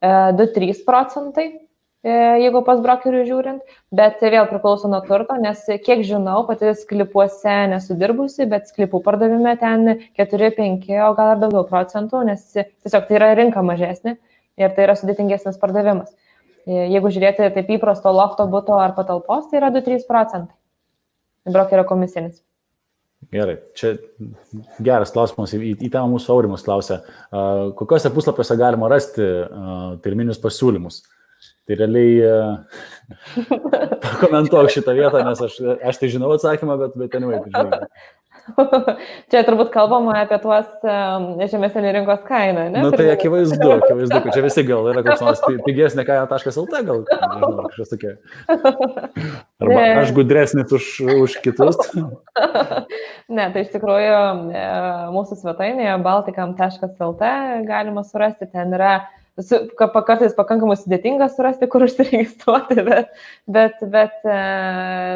[0.00, 1.67] 2-3 e, procentai E,
[2.06, 8.46] jeigu pas brokerių žiūrint, bet vėl priklauso nuo turto, nes kiek žinau, pati sklipuose nesudirbusi,
[8.50, 13.64] bet sklipų pardavime ten 4-5, o gal ir daugiau procentų, nes tiesiog tai yra rinka
[13.66, 14.16] mažesnė
[14.58, 16.14] ir tai yra sudėtingesnis pardavimas.
[16.68, 20.54] E, jeigu žiūrėti taip įprasto lofto būto ar patalpos, tai yra 2-3 procentai
[21.48, 22.42] brokerio komisinis.
[23.34, 23.96] Gerai, čia
[24.84, 27.00] geras klausimas, į, į tą mūsų aurimus klausia,
[27.76, 29.24] kokiuose puslapiuose galima rasti
[30.04, 31.00] pirminius pasiūlymus?
[31.68, 32.36] Tai realiai e,
[34.04, 37.82] pakomentuok šitą vietą, nes aš, aš tai žinau atsakymą, bet, bet tai žinau.
[39.28, 40.68] Čia turbūt kalbama apie tuos
[41.52, 42.80] žemesnį rinkos kainą, ne?
[42.80, 47.02] Na nu, tai akivaizdu, akivaizdu, kad čia visi gal yra koks nors pigesnė kaina.lt, gal
[47.04, 48.14] nežinau, kažkas tokia.
[49.60, 50.88] Arba aš gudresnis už,
[51.26, 51.76] už kitus.
[53.36, 54.66] ne, tai iš tikrųjų e,
[55.12, 57.32] mūsų svetainėje baltikam.lt
[57.68, 58.96] galima surasti, ten yra
[59.38, 63.12] kartais pakankamai sudėtinga surasti, kur užsiregistruoti, bet,
[63.46, 64.38] bet, bet e,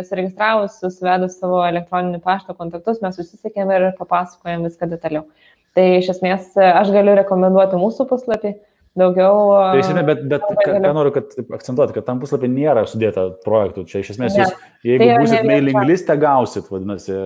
[0.08, 5.26] suregistravus, susivedus savo elektroninį pašto kontaktus, mes susisiekėme ir papasakojame viską detaliau.
[5.72, 8.54] Tai iš esmės aš galiu rekomenduoti mūsų puslapį
[8.98, 9.36] daugiau.
[9.56, 13.84] Tai esmė, bet, bet ką, ką noriu kad, akcentuoti, kad tam puslapį nėra sudėta projektų.
[13.88, 17.16] Čia iš esmės jūs, jeigu tai būsit mailing listę, gausit, vadinasi,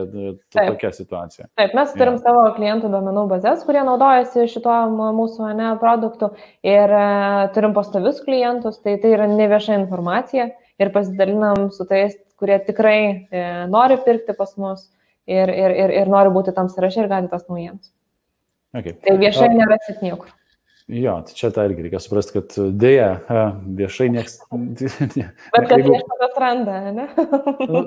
[0.54, 1.48] tokia situacija.
[1.58, 2.22] Taip, mes turim ja.
[2.26, 4.76] savo klientų duomenų bazės, kurie naudojasi šituo
[5.18, 6.30] mūsų ne, produktu
[6.66, 12.58] ir uh, turim pastovius klientus, tai tai yra nevieša informacija ir pasidalinam su tais, kurie
[12.66, 12.98] tikrai
[13.32, 13.42] e,
[13.72, 14.82] nori pirkti pas mus
[15.24, 17.88] ir, ir, ir, ir nori būti tam sąraše ir gauti tas naujiems.
[18.76, 18.96] Okay.
[19.00, 20.34] Tai viešai nerasit niekur.
[20.86, 23.08] Jo, tai čia tą irgi reikia suprasti, kad dėja,
[23.74, 24.36] viešai niekas.
[25.54, 25.96] Bet kad jeigu...
[25.96, 27.06] kažkas atranda, ne?
[27.66, 27.80] nu,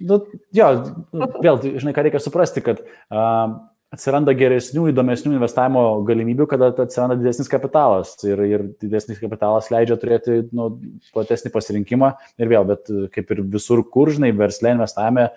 [0.00, 0.18] nu,
[0.56, 0.68] jo,
[1.44, 3.58] vėl, žinai, ką reikia suprasti, kad uh,
[3.94, 10.42] atsiranda geresnių, įdomesnių investavimo galimybių, kada atsiranda didesnis kapitalas ir, ir didesnis kapitalas leidžia turėti
[10.56, 10.68] nu,
[11.16, 12.10] platesnį pasirinkimą
[12.40, 15.30] ir vėl, bet kaip ir visur kur, žinai, verslė investavime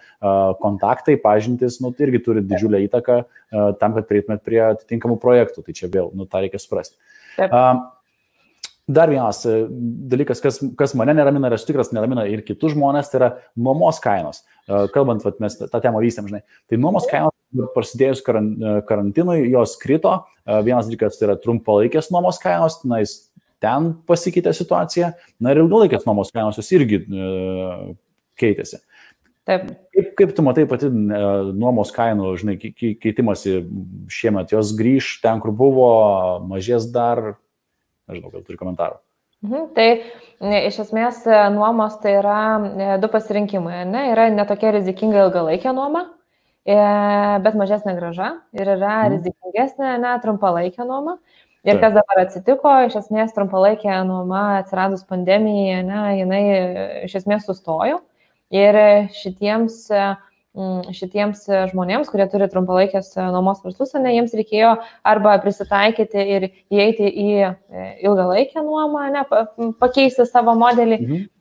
[0.63, 3.21] kontaktai, pažintis, nu, tai irgi turi didžiulę įtaką
[3.79, 6.99] tam, kad prieitumėt prie atitinkamų projektų, tai čia vėl, nu, tą reikia suprasti.
[7.39, 7.55] Taip.
[8.91, 9.61] Dar vienas e,
[10.11, 14.01] dalykas, kas, kas mane neramina ir aš tikras neramina ir kitus žmonės, tai yra nuomos
[14.03, 14.41] kainos.
[14.91, 17.31] Kalbant, vat, mes tą temą vystėm, žinai, tai nuomos kainos
[17.75, 20.21] prasidėjus karantinui jos krito.
[20.45, 23.17] Vienas dalykas tai yra trumpalaikės nuomos kainos, na, jis
[23.61, 27.27] ten pasikeitė situacija, na ir ilgalaikės nuomos kainos jos irgi e,
[28.41, 28.81] keitėsi.
[29.49, 29.69] Taip.
[29.93, 33.63] Kaip, kaip tu matai pati nuomos kainų, žinai, keitimasi
[34.13, 35.87] šiemet, jos grįž ten, kur buvo,
[36.49, 37.39] mažės dar,
[38.09, 39.01] nežinau, gal turi komentarų.
[39.41, 39.87] Mhm, tai
[40.69, 41.23] iš esmės
[41.55, 43.81] nuomos tai yra du pasirinkimai.
[43.89, 44.03] Ne?
[44.13, 46.20] Yra netokia rizikinga ilgalaikė nuoma, e,
[46.65, 49.15] bet mažesnė graža ir yra mhm.
[49.15, 51.17] rizikingesnė, ne, trumpalaikė nuoma.
[51.61, 56.45] Ir kas dabar atsitiko, iš esmės trumpalaikė nuoma atsiradus pandemijai, ne, jinai
[57.05, 57.99] iš esmės sustojo.
[58.51, 58.75] Ir
[59.13, 59.75] šitiems,
[60.97, 64.73] šitiems žmonėms, kurie turi trumpalaikės nuomos verslus, ne, jiems reikėjo
[65.07, 67.53] arba prisitaikyti ir įeiti į e,
[68.09, 69.23] ilgalaikę nuomą, ne,
[69.79, 70.97] pakeisti savo modelį.
[70.97, 71.40] Mhm e,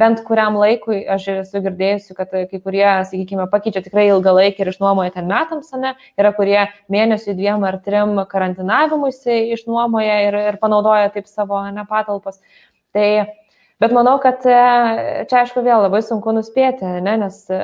[0.00, 5.14] bent kuriam laikui, aš esu girdėjusi, kad kai kurie, sakykime, pakeičia tikrai ilgalaikį ir išnuomoja
[5.16, 6.60] ten metams, ne, yra kurie
[6.92, 12.38] mėnesių dviem ar trim karantinavimuisi išnuomoja ir, ir panaudoja taip savo ne patalpas.
[12.94, 13.08] Tai
[13.82, 14.58] Bet manau, kad e,
[15.28, 17.58] čia aišku vėl labai sunku nuspėti, ne, nes e,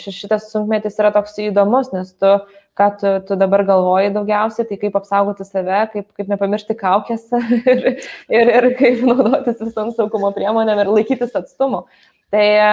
[0.00, 2.30] šitas sunkmetis yra toks įdomus, nes tu,
[2.78, 7.28] ką tu, tu dabar galvoji daugiausiai, tai kaip apsaugoti save, kaip, kaip nepamiršti kaukės
[7.72, 7.84] ir,
[8.32, 11.84] ir, ir kaip naudotis visom saugumo priemonėm ir laikytis atstumu.
[12.32, 12.70] Tai e,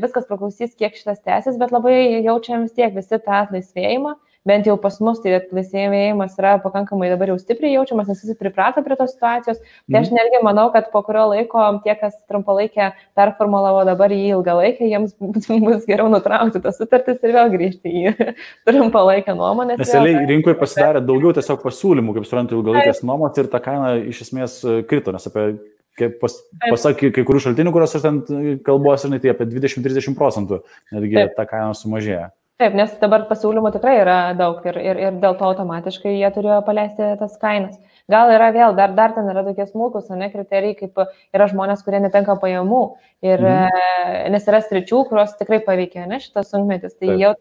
[0.00, 4.16] viskas priklausys, kiek šitas tęsis, bet labai jaučiam vis tiek visi tą atlaisvėjimą
[4.46, 8.82] bent jau pas mus tai laisvėjimas yra pakankamai dabar jau stipriai jaučiamas, nes visi priprato
[8.86, 9.60] prie tos situacijos.
[9.60, 10.18] Tai aš mhm.
[10.20, 15.16] netgi manau, kad po kurio laiko tie, kas trumpalaikę performulavo dabar į ilgalaikę, jiems
[15.66, 18.16] bus geriau nutraukti tas sutartis ir vėl grįžti į
[18.68, 19.78] trumpalaikę nuomonę.
[19.80, 24.26] Nes realiai rinkoje pasidarė daugiau tiesiog pasiūlymų, kaip suprantu, ilgalaikės nuomos ir ta kaina iš
[24.28, 25.50] esmės e, krito, nes apie
[25.96, 26.34] kaip pas,
[26.68, 28.18] pasak kai kurių šaltinių, kuriuos aš ten
[28.66, 30.60] kalbuosi, tai apie 20-30 procentų
[30.92, 31.36] netgi Taip.
[31.38, 32.28] ta kaina sumažėjo.
[32.56, 36.62] Taip, nes dabar pasiūlymų tikrai yra daug ir, ir, ir dėl to automatiškai jie turėjo
[36.64, 37.74] paleisti tas kainas.
[38.08, 41.02] Gal yra vėl, dar, dar ten yra tokie smulkus, ne kriterijai, kaip
[41.36, 42.80] yra žmonės, kurie netenka pajamų.
[43.26, 44.32] Ir, mm.
[44.32, 46.96] Nes yra stričių, kurios tikrai paveikia ne, šitas sunkmetis.
[46.96, 47.34] Tai jie,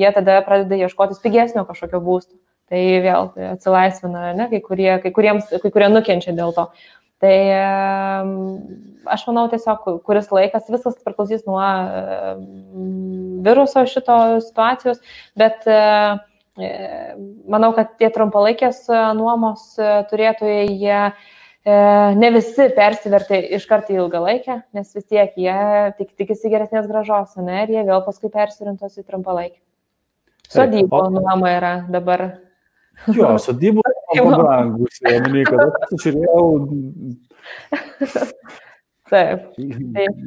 [0.00, 2.38] jie tada pradeda ieškotis pigesnio kažkokio būsto.
[2.72, 6.70] Tai vėl atsilaisvina, ne, kai, kurie, kai, kuriems, kai kurie nukenčia dėl to.
[7.22, 7.36] Tai
[9.14, 11.62] aš manau tiesiog, kuris laikas, viskas priklausys nuo
[13.44, 15.00] viruso šito situacijos,
[15.38, 15.78] bet e,
[16.58, 16.70] e,
[17.50, 18.86] manau, kad tie trumpalaikės
[19.18, 19.74] nuomos
[20.10, 21.00] turėtojai, jie
[22.20, 25.58] ne visi persivertė iš karto į ilgalaikę, nes vis tiek jie
[26.00, 29.60] tik tikisi geresnės gražos, ne, ir jie vėl paskui persirintos į trumpalaikę.
[30.52, 32.26] Sodybo nuoma yra dabar
[33.10, 33.82] Jo, sodybų
[34.18, 36.46] pabrangusi, manai, kad aš žiūrėjau.
[39.14, 39.42] Taip.
[39.96, 40.22] Taip.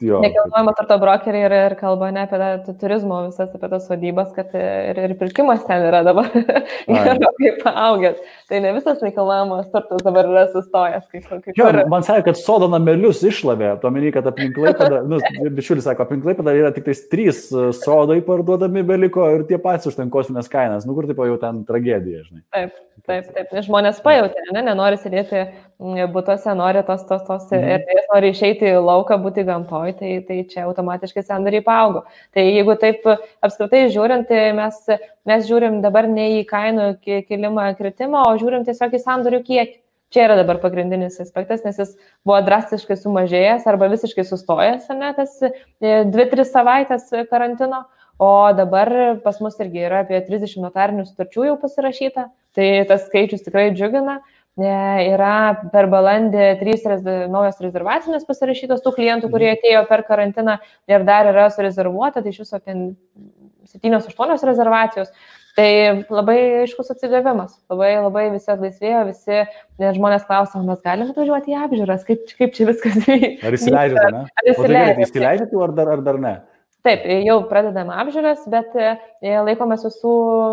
[0.00, 4.52] Nekilnojamo turto brokeriai ir, ir kalba ne apie tą turizmo visas, apie tas sodybas, kad
[4.58, 6.28] ir, ir pirkimas ten yra dabar
[6.90, 8.18] gerokai paaugęs.
[8.50, 11.06] Tai ne visas nekilnojamas turtas dabar yra sustojęs.
[11.12, 11.80] Kaip, kaip jo, kur...
[11.92, 15.20] Man sakė, kad sodo namelius išlavė, tuomenį, kad aplinklai, pada, nu,
[15.56, 17.46] bičiulis sako, aplinklai pada yra tik tais trys
[17.80, 21.64] sodai parduodami beliko ir tie patys už ten kosminės kainas, nu kur tipo jau ten
[21.68, 22.44] tragedija, žinai.
[22.52, 22.76] Taip,
[23.08, 25.46] taip, taip, žmonės pajutė, ne, nenori sėdėti
[25.80, 27.68] būtuose, nori tos, tos, tos mhm.
[27.76, 32.04] erdvės nori išeiti į lauką, būti gamtoj, tai, tai čia automatiškai sandoriai paaugo.
[32.34, 33.06] Tai jeigu taip
[33.40, 34.80] apskritai žiūrint, tai mes,
[35.26, 39.80] mes žiūrim dabar ne į kainų kilimą, kritimą, o žiūrim tiesiog į sandorių kiekį.
[40.10, 41.92] Čia yra dabar pagrindinis aspektas, nes jis
[42.26, 45.36] buvo drastiškai sumažėjęs arba visiškai sustojęs, ne, tas
[45.78, 47.84] 2-3 e, savaitės karantino,
[48.18, 48.90] o dabar
[49.22, 52.26] pas mus irgi yra apie 30 notarinių sutarčių jau pasirašyta,
[52.58, 54.18] tai tas skaičius tikrai džiugina.
[54.58, 55.34] Yra
[55.72, 56.82] per balandį trys
[57.30, 59.60] naujos rezervacinės pasirašytos tų klientų, kurie mhm.
[59.60, 60.58] atėjo per karantiną
[60.90, 62.74] ir dar yra surezervuota, tai iš viso apie
[63.70, 65.12] 7-8 rezervacijos.
[65.58, 65.70] Tai
[66.06, 69.40] labai aiškus atsigavimas, labai, labai visi atlaisvėjo, visi
[69.96, 73.48] žmonės klausia, mes galime atvažiuoti į apžiūras, kaip, kaip čia viskas vyksta.
[73.48, 74.22] Ar įsileidžiate, ne?
[74.30, 76.34] Ar įsileidžiate, įsileidžiate ar, dar, ar dar ne?
[76.80, 80.12] Taip, jau pradedame apžiūras, bet e, laikomės visų,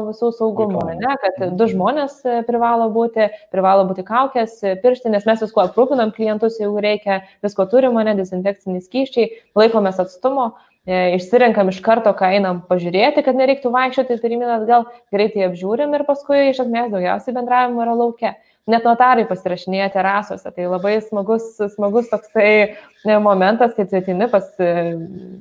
[0.10, 5.46] visų saugumo, ne, kad du žmonės e, privalo būti, privalo būti kaukės, e, pirštinės, mes
[5.46, 10.52] visko aprūpinam klientus, jeigu reikia, visko turime, ne, dezinfekciniai skyščiai, laikomės atstumo,
[10.88, 16.46] išsirenkam iš karto, ką einam pažiūrėti, kad nereiktų vaikščioti pirmin atgal, greitai apžiūrim ir paskui
[16.50, 18.36] iš esmės daugiausiai bendravimo yra laukia
[18.72, 20.52] net notarai pasirašinėja terasose.
[20.54, 22.76] Tai labai smagus, smagus toksai
[23.24, 24.72] momentas, kai tu atini pas e,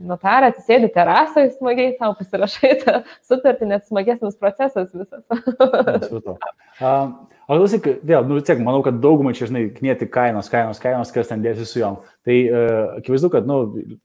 [0.07, 5.25] notarą, atsisėdi terasoje, smagiai savo pasirašai tą sutartį, net smagesnis procesas visas.
[7.47, 11.13] O klausyk, vėl, nu vis tiek, manau, kad daugumai čia, žinai, knieti kainos, kainos, kainos,
[11.15, 12.01] kas ten dėsi su jom.
[12.27, 13.59] Tai uh, akivaizdu, kad, nu,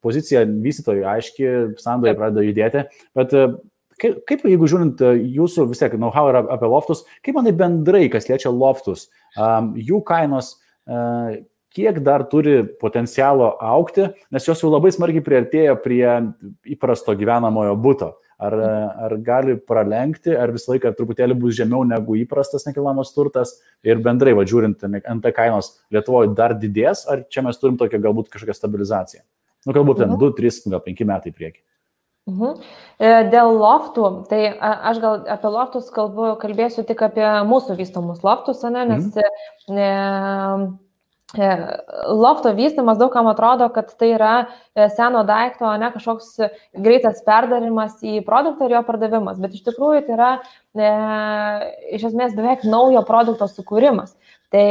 [0.06, 1.48] pozicija vystytojų aiški,
[1.82, 2.84] sandoriai pradeda judėti,
[3.18, 3.56] bet uh,
[4.02, 8.08] Kaip, kaip jeigu žiūrint e, jūsų vis tiek know-how yra apie loftus, kaip manai bendrai,
[8.10, 10.56] kas liečia loftus, um, jų kainos,
[10.90, 11.36] uh,
[11.72, 16.04] kiek dar turi potencialo aukti, nes jos jau labai smarkiai priartėjo prie
[16.76, 18.12] įprasto gyvenamojo būto.
[18.42, 18.56] Ar,
[19.06, 23.52] ar gali pralenkti, ar visą laiką truputėlį bus žemiau negu įprastas nekilnojamas turtas
[23.86, 28.32] ir bendrai, va, žiūrint, NT kainos Lietuvoje dar didės, ar čia mes turim tokią galbūt
[28.34, 29.22] kažkokią stabilizaciją?
[29.68, 30.24] Nu, galbūt ten mhm.
[30.24, 31.62] 2, 3, gal 5 metai į priekį.
[32.30, 32.62] Mhm.
[33.02, 38.62] E, dėl loftų, tai aš gal apie loftus kalbu, kalbėsiu tik apie mūsų vystomus loftus,
[38.64, 40.78] ne, nes mhm.
[41.38, 41.58] E, e,
[42.08, 44.34] lofto vystimas daugam atrodo, kad tai yra
[44.76, 46.34] e, seno daikto, ne kažkoks
[46.86, 50.32] greitas perdarimas į produktą ir jo pardavimas, bet iš tikrųjų tai yra
[50.76, 50.92] e,
[51.98, 54.18] iš esmės beveik naujo produkto sukūrimas.
[54.52, 54.66] Tai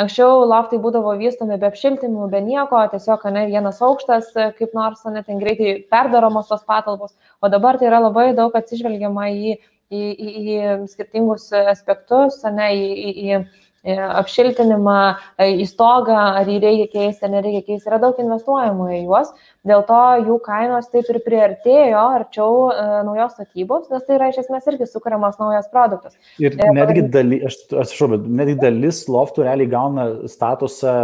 [0.00, 5.20] anksčiau loftai būdavo vystomi be apšiltimų, be nieko, tiesiog ne vienas aukštas, kaip nors, ne
[5.26, 7.12] ten greitai perdaromos tos patalpos,
[7.44, 9.58] o dabar tai yra labai daug atsižvelgiama į,
[9.92, 14.98] į, į, į skirtingus aspektus, ne, į, į, į E, apšiltinimą,
[15.38, 19.30] e, į stogą, ar jį reikia keisti, ar nereikia keisti, yra daug investuojama į juos,
[19.68, 24.42] dėl to jų kainos taip ir priartėjo arčiau e, naujos statybos, nes tai yra iš
[24.42, 26.18] esmės irgi sukūriamas naujas produktas.
[26.42, 30.94] Ir e, netgi dalis, aš atsiprašau, bet netgi dalis loftų realiai gauna statusą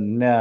[0.00, 0.34] ne,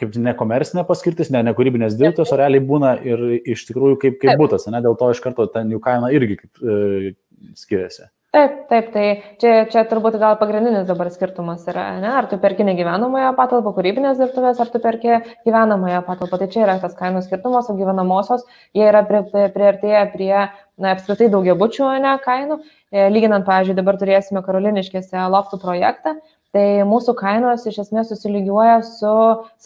[0.00, 4.40] kaip nekomercinė paskirtis, ne, ne kūrybinės dirbtos, o realiai būna ir iš tikrųjų kaip, kaip
[4.40, 7.12] būtas, ne, dėl to iš karto ten jų kaina irgi kaip, e,
[7.58, 8.10] skiriasi.
[8.30, 9.04] Taip, taip, tai
[9.42, 12.12] čia, čia turbūt gal pagrindinis dabar skirtumas yra, ne?
[12.14, 15.16] ar tu perki negyvenamąją patalpą, kūrybinės dirbtuvės, ar tu perki
[15.48, 16.38] gyvenamąją patalpą.
[16.38, 18.44] Tai čia yra tas kainų skirtumas, o gyvenamosios
[18.78, 22.60] jie yra pri, pri, priartėję prie na, apskritai daugiabučių ne, kainų.
[22.94, 26.14] E, lyginant, pavyzdžiui, dabar turėsime Karoliniškėse loftų projektą,
[26.54, 29.16] tai mūsų kainos iš esmės susilygiuoja su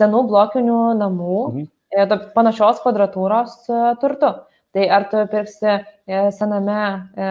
[0.01, 1.71] senų blokinių namų, mhm.
[1.95, 4.33] E, panašios kvadratūros e, turtu.
[4.75, 6.79] Tai ar tu pirksi e, sename
[7.15, 7.27] e,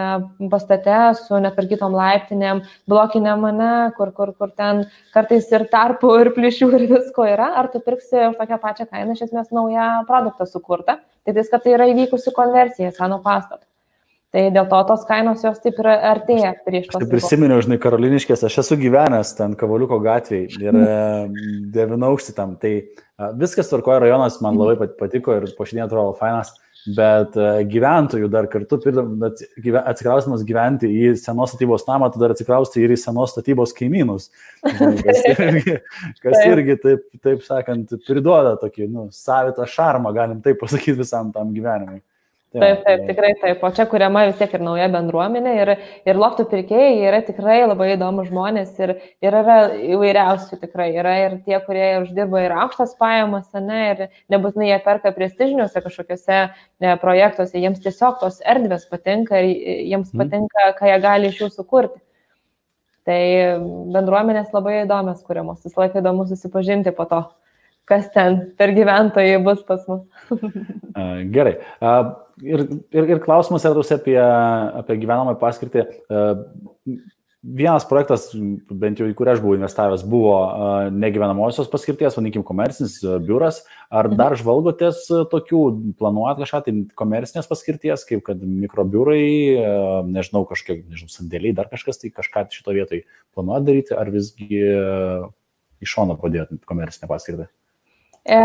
[0.51, 6.69] pastate su netvarkytom laiptinėm, blokiniam mane, kur, kur, kur ten kartais ir tarpų, ir plyšių,
[6.77, 10.97] ir visko yra, ar tu pirksi už tokią pačią kainą iš esmės naują produktą sukurtą,
[11.27, 13.65] tai kad tai yra įvykusi konversija seno pastato.
[14.33, 17.03] Tai dėl to tos kainos jos taip ir artėja prieš tos.
[17.03, 20.79] Aš prisiminiau, žinai, Karoliniškės, aš esu gyvenęs ten Kavaliuko gatvėje ir
[21.75, 22.55] devinu aukštį tam.
[22.57, 22.71] Tai
[23.37, 26.55] viskas tvarkoja, rajonas man labai patiko ir po šiandien atrodo fainas
[26.97, 32.95] bet e, gyventojų dar kartu, atsikraustimas gyventi į senos statybos namą, tu dar atsikrausti ir
[32.95, 34.29] į senos statybos kaimynus,
[34.63, 35.77] kas irgi,
[36.23, 41.55] kas irgi taip, taip sakant, priduoda tokį nu, savitą šarmą, galim taip pasakyti visam tam
[41.55, 42.01] gyvenimui.
[42.53, 43.63] Taip, taip, tikrai taip.
[43.65, 45.71] O čia kuriama vis tiek ir nauja bendruomenė ir,
[46.05, 48.93] ir loftų pirkėjai yra tikrai labai įdomus žmonės ir,
[49.25, 49.55] ir yra
[49.95, 50.91] įvairiausių tikrai.
[50.93, 56.39] Yra ir tie, kurie uždirba ir aukštas pajamas, ne, ir nebūtinai jie perka prestižiniuose kažkokiuose
[56.85, 59.49] ne, projektuose, jiems tiesiog tos erdvės patinka ir
[59.89, 60.21] jiems mhm.
[60.21, 62.03] patinka, ką jie gali iš jų sukurti.
[63.03, 63.21] Tai
[63.91, 67.25] bendruomenės labai įdomios kuriamos, visą laiką įdomu susipažinti po to
[67.89, 70.05] kas ten per gyventojai bus pas mus.
[71.35, 71.57] Gerai.
[72.43, 72.63] Ir,
[72.95, 74.19] ir, ir klausimas yra apie,
[74.83, 75.85] apie gyvenamą paskirtį.
[77.43, 78.29] Vienas projektas,
[78.71, 80.35] bent jau į kurį aš buvau investavęs, buvo
[80.95, 83.57] negyvenamosios paskirties, vadinkim, komercinis biuras.
[83.91, 84.15] Ar mhm.
[84.21, 85.63] dar žvalgotės tokių,
[85.99, 89.25] planuojat kažką, tai komercinės paskirties, kaip kad mikrobiurai,
[90.07, 93.03] nežinau, kažkokie, nežinau, sandėliai, dar kažkas, tai kažką šito vietoj
[93.35, 94.63] planuojat daryti, ar visgi
[95.83, 97.51] iš šono padėt komercinę paskirtį?
[98.23, 98.39] E,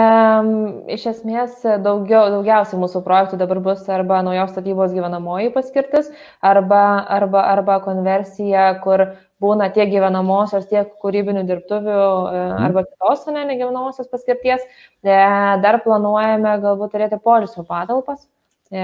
[0.91, 6.09] iš esmės daugiau, daugiausiai mūsų projektų dabar bus arba naujos statybos gyvenamoji paskirtis,
[6.43, 6.81] arba,
[7.15, 9.05] arba, arba konversija, kur
[9.39, 12.65] būna tiek gyvenamosios, tiek kūrybinių dirbtuvių, mhm.
[12.67, 14.67] arba kitos, ne, negyvenamosios paskirties.
[15.07, 15.21] E,
[15.63, 18.27] dar planuojame galbūt turėti polisio patalpas.
[18.69, 18.81] E,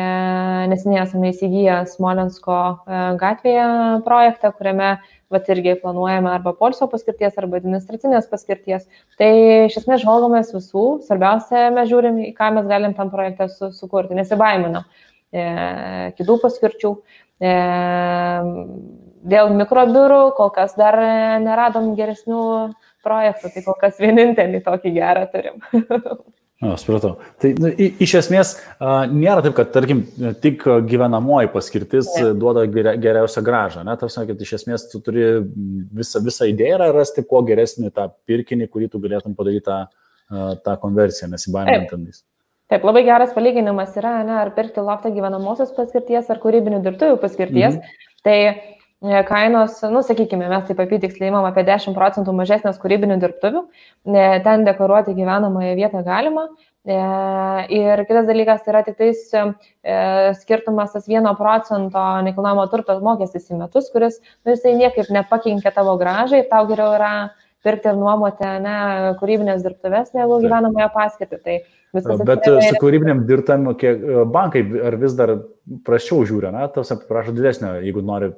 [0.71, 3.67] nesiniai esame įsigiję Smolensko e, gatvėje
[4.07, 4.95] projektą, kuriame
[5.33, 8.87] vat irgi planuojame arba polsio paskirties, arba administracinės paskirties.
[9.21, 9.31] Tai
[9.69, 14.87] iš esmės žvalgomės visų, svarbiausia, mes žiūrim, ką mes galim tam projektą su, sukurti, nesibaiminam
[15.33, 16.95] e, kitų paskirčių.
[17.45, 17.57] E,
[19.35, 21.01] dėl mikrobiurų kol kas dar
[21.43, 22.45] neradom geresnių
[23.05, 25.63] projektų, tai kol kas vienintelį tokį gerą turim.
[26.65, 27.19] O, supratau.
[27.43, 28.55] Tai nu, iš esmės
[29.13, 30.05] nėra taip, kad, tarkim,
[30.41, 32.31] tik gyvenamoji paskirtis ne.
[32.41, 33.83] duoda geriausią gražą.
[33.85, 33.97] Ne?
[34.01, 35.27] Tarsi, kad iš esmės tu turi
[35.95, 39.81] visą, visą idėją rasti kuo geresnį tą pirkinį, kurį tu galėtum padaryti tą,
[40.65, 42.23] tą konversiją, nesibaiminant tenais.
[42.73, 47.77] Taip, labai geras palyginimas yra, ne, ar pirkti loftą gyvenamosios paskirties ar kūrybinių dirbtuvių paskirties.
[47.77, 48.11] Mhm.
[48.25, 48.39] Tai
[49.29, 53.65] kainos, nu, sakykime, mes taip apytiksliai imam apie 10 procentų mažesnės kūrybinių dirbtuvių,
[54.09, 56.47] e, ten dekoruoti gyvenamąją vietą galima.
[56.85, 56.97] E,
[57.75, 59.23] ir kitas dalykas yra tik tais
[60.41, 65.97] skirtumas tas 1 procento nekilnojamo turto mokestis į metus, kuris, nu, jisai niekaip nepakinkia tavo
[66.01, 67.15] gražai, tau geriau yra
[67.65, 68.77] pirkti ir nuomoti ne,
[69.21, 71.41] kūrybinės dirbtuvės negu gyvenamąją paskirtį.
[71.45, 71.57] Tai
[71.95, 73.69] Bet su kūrybiniam dirbtam
[74.35, 75.37] bankai ar vis dar
[75.87, 78.33] prašiau žiūri, na, tas prašo didesnio, jeigu nori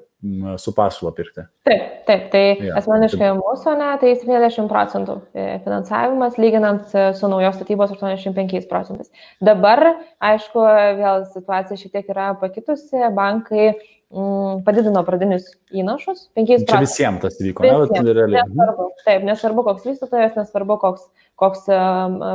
[0.60, 1.44] su pasiūlo pirkti.
[1.68, 3.40] Taip, taip, tai ja, asmeniškai taip.
[3.40, 9.12] mūsų, ne, tai 70 procentų e, finansavimas, lyginant e, su naujos statybos 85 procentais.
[9.44, 9.84] Dabar,
[10.24, 10.64] aišku,
[11.02, 13.74] vėl situacija šiek tiek yra pakitusi, bankai
[14.14, 16.72] mm, padidino pradinius įnašus 5 procentų.
[16.72, 18.90] Čia visiems tas vyko, ne, bet nesvarbu.
[19.06, 21.66] Taip, nesvarbu, koks vystytojas, nesvarbu, koks koks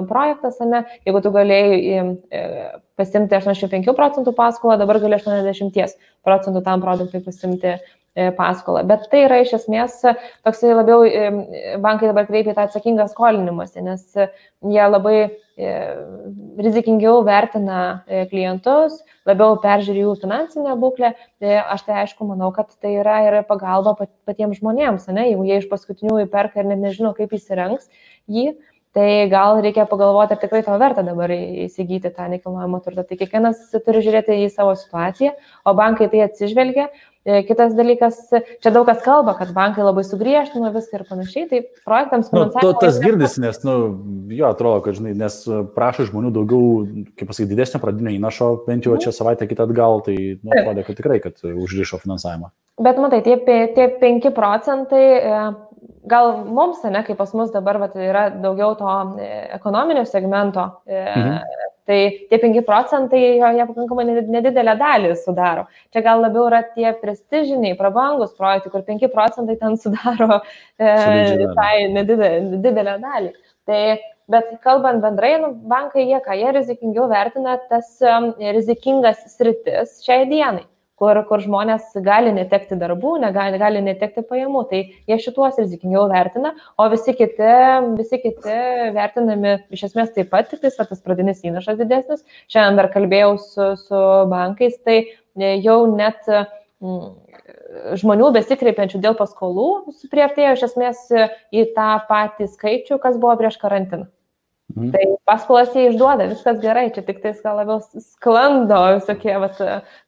[0.09, 2.03] projektas, ne, jeigu tu galėjai
[2.99, 7.79] pasimti 85 procentų paskolą, dabar gali 80 procentų tam produktui pasimti e,
[8.37, 8.83] paskolą.
[8.87, 9.97] Bet tai yra iš esmės
[10.45, 11.05] toksai labiau
[11.81, 19.57] bankai dabar kreipia tą atsakingą skolinimąsi, nes jie labai e, rizikingiau vertina e, klientus, labiau
[19.61, 21.13] peržiūri jų finansinę būklę.
[21.43, 23.95] Aš tai aišku manau, kad tai yra ir pagalba
[24.25, 25.27] patiems žmonėms, ne?
[25.31, 27.89] jeigu jie iš paskutinių įperka ir net nežino, kaip įsirengs
[28.31, 28.55] jį,
[28.95, 33.05] tai gal reikia pagalvoti, ar tikrai tau verta dabar įsigyti tą nekilnojamo turtą.
[33.07, 35.31] Tai kiekvienas turi žiūrėti į savo situaciją,
[35.63, 36.89] o bankai tai atsižvelgia.
[37.21, 41.59] E, kitas dalykas, čia daug kas kalba, kad bankai labai sugriežtino viską ir panašiai, tai
[41.85, 42.65] projektams finansuojama.
[42.65, 43.75] Nu, tas girdis, nes, nu,
[44.33, 45.37] jo, atrodo, kad, žinai, nes
[45.75, 46.81] prašo žmonių daugiau,
[47.13, 50.97] kaip pasakyti, didesnio pradinio įnašo, bent jau čia savaitę kitą atgal, tai, nu, atrodo, kad
[50.97, 52.49] tikrai, kad užrišo finansavimą.
[52.81, 53.37] Bet matai, tie,
[53.77, 55.45] tie 5 procentai e,
[56.09, 61.01] gal mums, ne, kaip pas mus dabar vat, yra daugiau to e, ekonominio segmento, e,
[61.01, 61.65] mhm.
[61.89, 64.05] tai tie 5 procentai jie pakankamai
[64.35, 65.65] nedidelę dalį sudaro.
[65.93, 70.41] Čia gal labiau yra tie prestižiniai, prabangus projektai, kur 5 procentai ten sudaro
[70.77, 70.95] e,
[71.43, 73.35] visai nedidelę, nedidelę dalį.
[73.69, 73.83] Tai
[74.31, 80.23] Bet kalbant bendrai, nu, bankai jie ką, jie rizikingiau vertina tas um, rizikingas sritis šiai
[80.29, 80.63] dienai
[81.01, 84.61] kur, kur žmonės gali netekti darbų, negali, gali netekti pajamų.
[84.69, 87.49] Tai jie šituos rizikingiau vertina, o visi kiti,
[87.97, 88.59] visi kiti
[88.93, 92.21] vertinami iš esmės taip pat, tik tai tas pradinis įnašas didesnis.
[92.53, 95.01] Šiandien dar kalbėjau su, su bankais, tai
[95.65, 97.11] jau net mm,
[97.97, 99.67] žmonių besikreipiančių dėl paskolų
[100.11, 101.05] priartėjo iš esmės
[101.49, 104.11] į tą patį skaičių, kas buvo prieš karantiną.
[104.75, 104.91] Mhm.
[104.93, 109.59] Tai paskolas jie išduoda, viskas gerai, čia tik tais gal labiau sklando visokie, vat,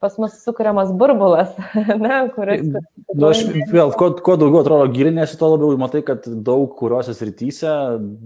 [0.03, 1.53] pas mus sukuriamas burbulas,
[2.03, 2.65] ne, kuris...
[3.13, 7.73] Nu, aš vėl, kuo, kuo daugiau atrodo gilinėsi, tuo labiau matai, kad daug kuriuose srityse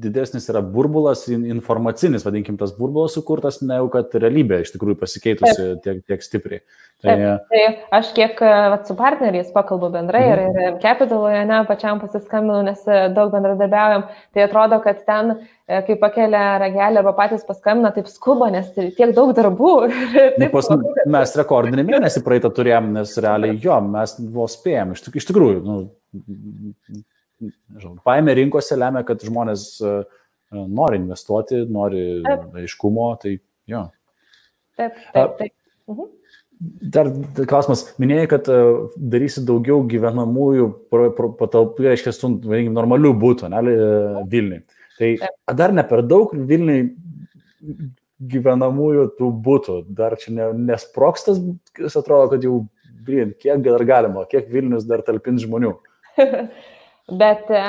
[0.03, 6.03] didesnis yra burbulas, informacinis, vadinkim, tas burbulas sukurtas, negu kad realybė iš tikrųjų pasikeitusi tiek,
[6.07, 6.63] tiek stipriai.
[7.05, 7.13] Tai,
[7.51, 10.55] tai aš kiek vat, su partneriais pakalbu bendrai mhm.
[10.57, 12.81] ir, ir Capitaloje, ne, pačiam pasiskambinu, nes
[13.13, 15.35] daug bendradarbiaujam, tai atrodo, kad ten
[15.67, 19.71] E, kai pakelia ragelį arba patys paskambina, taip skuba, nes tiek daug darbų.
[20.39, 20.69] Nu, pas,
[21.11, 24.93] mes rekordinį mėnesį praeitą turėjom, nes realiai jo, mes vos spėjom.
[24.95, 25.75] Iš, iš tikrųjų, nu,
[27.43, 29.67] nežinau, paėmė rinkose lemia, kad žmonės
[30.55, 32.05] nori investuoti, nori
[32.63, 33.35] aiškumo, tai
[33.67, 33.83] jo.
[34.79, 35.55] Taip, taip, taip.
[35.91, 36.13] Mhm.
[36.57, 37.09] Dar
[37.49, 38.47] klausimas, minėjai, kad
[38.97, 43.61] darysi daugiau gyvenamųjų patalpų, reiškia, vadinkim, normalių būtų, ne,
[44.31, 44.63] Vilniui.
[44.97, 45.11] Tai
[45.59, 46.87] dar ne per daug Vilniui
[48.33, 51.43] gyvenamųjų tų būtų, dar čia ne, nesprokstas,
[51.77, 52.63] jis atrodo, kad jau,
[53.05, 55.75] blin, kiek dar galima, kiek Vilnius dar talpins žmonių.
[57.07, 57.59] Bet e,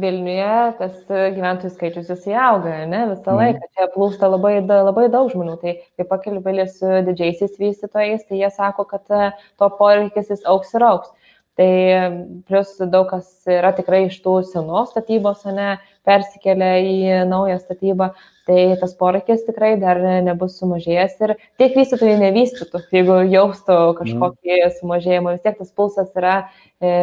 [0.00, 3.40] Vilniuje tas gyventojų skaičius jis įauga, ne, visą mhm.
[3.42, 3.68] laiką.
[3.76, 5.58] Čia plūsta labai, labai daug žmonių.
[5.60, 10.72] Tai kai pakalbėlė su didžiaisiais vystytojais, tai jie sako, kad e, to poreikis jis auks
[10.78, 11.12] ir auks.
[11.60, 11.70] Tai
[12.48, 15.74] plus daug kas yra tikrai iš tų senos statybos, ne,
[16.06, 16.94] persikelia į
[17.28, 18.10] naują statybą,
[18.48, 24.78] tai tas poreikis tikrai dar nebus sumažėjęs ir tiek vystytojai nevystytų, jeigu jaustų kažkokį mm.
[24.78, 26.38] sumažėjimą, vis tiek tas pulsas yra
[26.80, 26.94] e,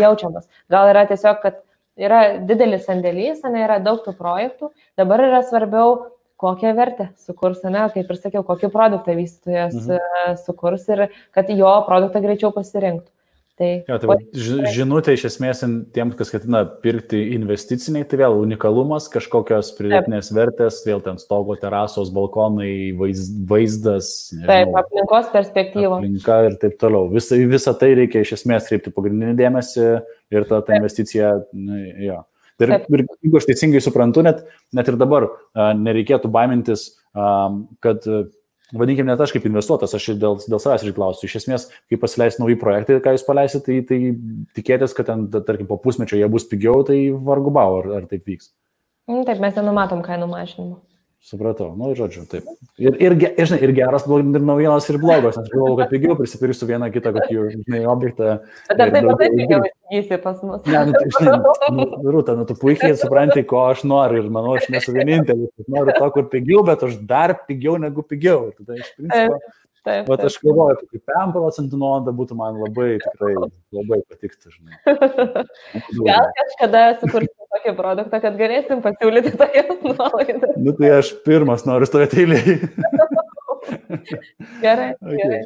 [0.00, 0.48] jaučiamas.
[0.72, 1.62] Gal yra tiesiog, kad
[2.00, 5.96] yra didelis sandėlys, ne, yra daug tų projektų, dabar yra svarbiau
[6.42, 10.38] kokią vertę sukurs, ne, kaip ir sakiau, kokį produktą vystytojas mhm.
[10.42, 11.06] sukurs ir
[11.36, 13.10] kad jo produktą greičiau pasirinktų.
[13.62, 14.16] Tai, jo, tai va,
[14.74, 15.60] žinutė iš esmės
[15.94, 22.10] tiems, kas ketina pirkti investiciniai, tai vėl unikalumas, kažkokios pridėtinės vertės, vėl ten stogo terasos,
[22.14, 24.10] balkonai, vaiz, vaizdas.
[24.34, 26.00] Nežinau, taip, aplinkos perspektyva.
[26.00, 27.06] Aplinka ir taip toliau.
[27.12, 29.88] Visą, visą tai reikia iš esmės kreipti pagrindinį dėmesį
[30.34, 31.36] ir ta, ta investicija,
[32.08, 32.20] jo.
[32.62, 34.42] Ir, ir jeigu aš teisingai suprantu, net,
[34.74, 35.30] net ir dabar
[35.78, 36.90] nereikėtų baimintis,
[37.82, 38.06] kad
[38.76, 41.28] vadinkime, net aš kaip investuotas, aš dėl, dėl savęs išklausiu.
[41.28, 45.68] Iš esmės, kai pasileis nauji projektai, ką jūs paleisite, tai, tai tikėtis, kad ten, tarkim,
[45.70, 48.52] po pusmečio jie bus pigiau, tai vargu bau, ar, ar taip vyks.
[49.10, 50.80] Mm, taip, mes nenumatom kainų mažinimo.
[51.22, 52.48] Supratau, nu, žodžiu, taip.
[52.82, 56.66] Ir, ir, ir, žinai, ir geras, ir naujienos, ir blogos, nes galvoju, kad pigiau prisipirksiu
[56.66, 58.32] vieną kitą kokį, žinai, objektą.
[58.66, 60.66] Bet ar taip pat pigiau įsigysi pas mus?
[60.66, 61.36] Ne, nu, tai, žinai,
[61.76, 65.52] nu, Rūta, nu, tu puikiai supranti, ko aš noriu ir manau, aš nesu vienintelis.
[65.70, 68.48] Noriu to, kur pigiau, bet aš dar pigiau negu pigiau.
[68.50, 69.38] Ir tada iš principo.
[69.82, 70.26] Taip, taip.
[70.26, 74.82] aš galvoju, kad kaip 5 procentų nuolaida būtų man labai, tikrai labai patiktų, žinai.
[76.10, 80.52] Gal kažkada sukursim tokį produktą, kad galėsim pasiūlyti tokią nuolaidą.
[80.58, 82.58] Nu tai aš pirmas noriu stovėti eilėje.
[84.64, 84.92] gerai.
[85.02, 85.16] okay.
[85.16, 85.42] gerai.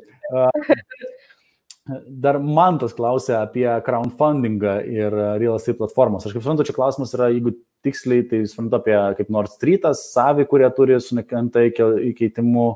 [2.08, 6.26] Dar man tas klausė apie crowdfundingą ir real estate platformas.
[6.26, 7.54] Aš kaip suprantu, čia klausimas yra, jeigu
[7.86, 12.66] tiksliai, tai suprantu apie kaip nors Streetas, Savi, kurie turi su nekantai įkeitimu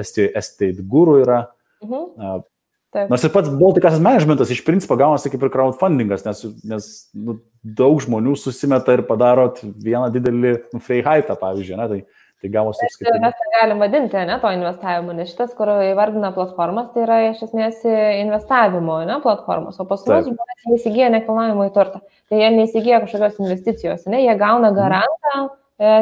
[0.00, 1.42] estate guru yra.
[1.84, 2.48] Mhm.
[2.92, 3.08] Taip.
[3.08, 8.02] Nors ir pats Baltikas managementas iš principo gaunasi kaip ir crowdfundingas, nes, nes nu, daug
[8.04, 13.22] žmonių susimeta ir padaro vieną didelį nu, free hype, pavyzdžiui, ne, tai, tai gavosi apskritai.
[13.22, 17.40] Mes tai galim vadinti, ne, to investavimu, nes šitas, kur įvardina platformas, tai yra iš
[17.48, 23.00] esmės investavimo, ne, platformos, o pas mus žmonės neįsigyja nekilnojimo į turtą, tai jie neįsigyja
[23.06, 24.80] kažkokios investicijos, ne, jie gauna mhm.
[24.82, 25.50] garantą mhm.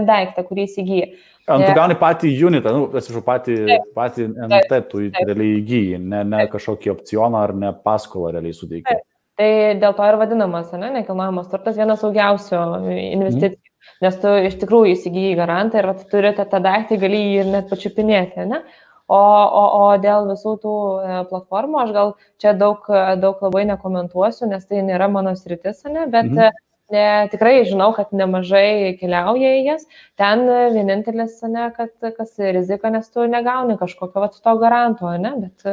[0.06, 1.10] Daiktą, kurį įsigyja.
[1.50, 3.54] Ant tu gauni patį unitą, nu, atsiprašau, patį,
[3.96, 8.98] patį NT tu realiai įgyji, ne, ne kažkokį opcioną ar ne paskolą realiai suteiki.
[9.40, 9.48] Tai
[9.80, 12.60] dėl to ir vadinamas, ne, nekilnojamas turtas vienas saugiausių
[12.92, 13.96] investicijų, mm.
[14.04, 17.70] nes tu iš tikrųjų įsigyji garantą ir vat, turite tą daiktą, gali jį ir net
[17.72, 18.62] pačiupinėti, ne?
[19.10, 20.72] O, o, o dėl visų tų
[21.02, 22.84] e, platformų, aš gal čia daug,
[23.18, 26.52] daug labai nekomentuosiu, nes tai nėra mano sritis, ne, bet mm
[26.94, 29.84] ne, tikrai žinau, kad nemažai keliauja į jas.
[30.20, 35.68] Ten vienintelis, ne, kad kas rizika, nes tu negauni kažkokio vat, to garanto, ne, bet,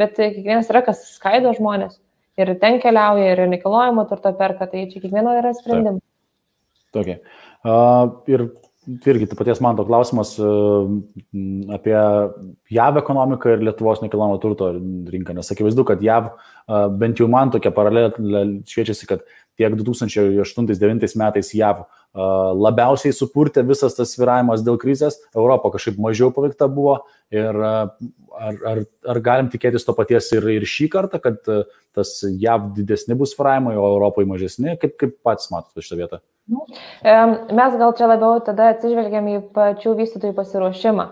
[0.00, 1.98] bet kiekvienas yra, kas skaido žmonės.
[2.40, 6.02] Ir ten keliauja, ir nekilnojamo turto perka, tai čia kiekvieno yra sprendimas.
[6.94, 7.20] Tokia.
[7.60, 8.48] Uh, ir
[8.88, 10.88] irgi taip paties man to klausimas uh,
[11.76, 11.96] apie
[12.72, 14.70] JAV ekonomiką ir Lietuvos nekilnojamo turto
[15.12, 19.26] rinką, nes akivaizdu, kad JAV uh, bent jau man tokia paralelė šviečiasi, kad
[19.60, 26.66] tiek 2008-2009 metais JAV labiausiai supurtė visas tas sviravimas dėl krizės, Europa kažkaip mažiau paveikta
[26.66, 26.96] buvo
[27.30, 27.92] ir ar,
[28.66, 28.82] ar,
[29.14, 31.38] ar galim tikėtis to paties ir, ir šį kartą, kad
[31.94, 36.20] tas JAV didesni bus sviravimai, o Europai mažesni, kaip, kaip pats matote šitą vietą?
[36.50, 36.64] Nu,
[37.06, 41.06] mes gal čia labiau tada atsižvelgiam į pačių vystytojų pasiruošimą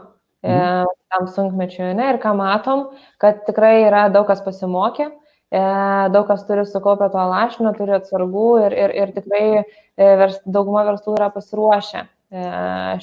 [0.48, 0.90] mhm.
[1.14, 2.88] tam sunkmečiui ne, ir ką matom,
[3.22, 8.48] kad tikrai yra daug kas pasimokė E, daug kas turi sukaupę to lašinio, turi atsargų
[8.66, 9.62] ir, ir, ir tikrai e,
[10.20, 12.42] vers, dauguma verslų yra pasiruošę e,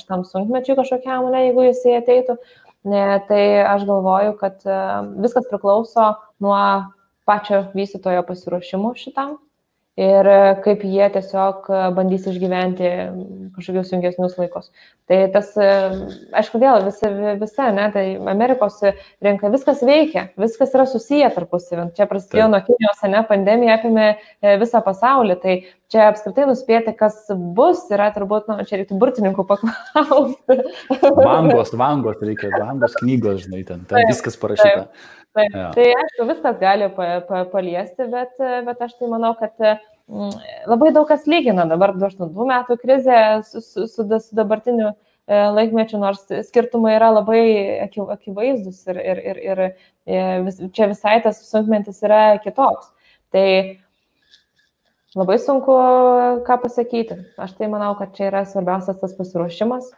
[0.02, 2.38] šitam sunkmečiui kažkokiam, ne, jeigu jisai ateitų.
[2.86, 4.60] Tai aš galvoju, kad
[5.18, 6.60] viskas priklauso nuo
[7.26, 9.40] pačio vystytojo pasiruošimo šitam
[10.00, 10.28] ir
[10.66, 12.90] kaip jie tiesiog bandys išgyventi
[13.56, 14.68] kažkokius sunkesnius laikus.
[15.08, 18.82] Tai tas, aišku, vėl visa, visa, ne, tai Amerikos
[19.24, 21.88] rinka, viskas veikia, viskas yra susiję tarpusavį.
[21.96, 25.58] Čia prasidėjo nuo Kinijos, ne, pandemija apėmė e, visą pasaulį, tai
[25.96, 27.22] čia apskritai nuspėti, kas
[27.56, 30.58] bus, yra turbūt, nu, čia reiktų burtininkų paklausti.
[31.16, 34.90] Vangos, vangos reikia, vangos knygos, žinai, ten, ten taip, viskas parašyta.
[34.90, 35.14] Taip.
[35.36, 35.70] Taip, ja.
[35.76, 40.36] Tai aišku, viskas gali pa, pa, paliesti, bet, bet aš tai manau, kad mm,
[40.72, 44.96] labai daug kas lygina dabar 22 metų krizė su, su, su, su dabartiniu e,
[45.58, 47.42] laikmečiu, nors skirtumai yra labai
[48.16, 52.94] akivaizdus ir, ir, ir, ir e, vis, čia visai tas sunkmetis yra kitoks.
[53.36, 53.48] Tai
[55.16, 55.76] labai sunku
[56.48, 57.22] ką pasakyti.
[57.42, 59.94] Aš tai manau, kad čia yra svarbiausias tas pasiruošimas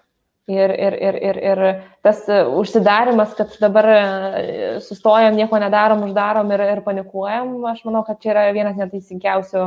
[0.48, 1.60] Ir, ir, ir, ir, ir
[2.08, 3.98] tas e, užsidarimas, kad dabar e,
[4.80, 9.66] sustojam, nieko nedarom, uždarom ir, ir panikuojam, aš manau, kad čia yra vienas neteisingiausių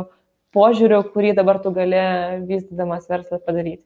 [0.56, 2.00] požiūrių, kurį dabar tu gali
[2.48, 3.84] vystydamas verslą padaryti.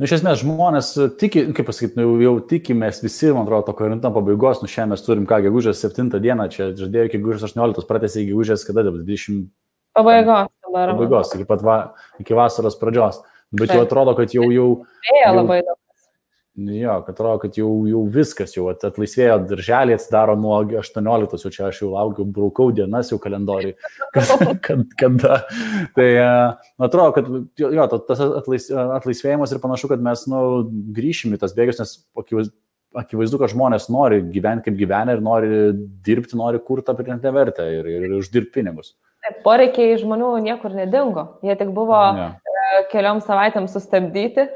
[0.00, 4.14] Nu, iš esmės, žmonės tiki, kaip pasakyti, nu, jau tikimės visi, man atrodo, to karantino
[4.16, 8.24] pabaigos, nu šiandien mes turim ką, gegužės 7 dieną, čia žadėjo iki gegužės 18, pratęsė
[8.24, 9.44] iki gegužės kada, 20.
[9.92, 10.98] Pabaigos dabar.
[10.98, 11.78] Pabaigos, iki pat va,
[12.22, 13.22] iki vasaros pradžios.
[13.54, 14.68] Bet jau atrodo, kad jau jau...
[15.06, 15.78] Vėjo labai daug.
[16.54, 21.64] Jo, kad atrodo, kad jau, jau viskas, jau atlaisvėjo darželį, atsidaro nuo 18, jau čia
[21.66, 23.72] aš jau laukiu, braukau dienas jau kalendoriui.
[24.66, 25.40] kad, kada.
[25.96, 26.06] Tai
[26.78, 30.44] atrodo, kad jo, tas atlais, atlaisvėjimas ir panašu, kad mes nu,
[30.94, 31.96] grįšim į tas bėgius, nes
[33.02, 35.50] akivaizdu, kad žmonės nori gyventi kaip gyvenę ir nori
[36.06, 38.94] dirbti, nori kurti pridėtinę vertę ir, ir, ir uždirbti pinigus.
[39.44, 42.26] Poreikiai žmonių niekur nedingo, jie tik buvo ja.
[42.90, 44.46] keliom savaitėm sustabdyti,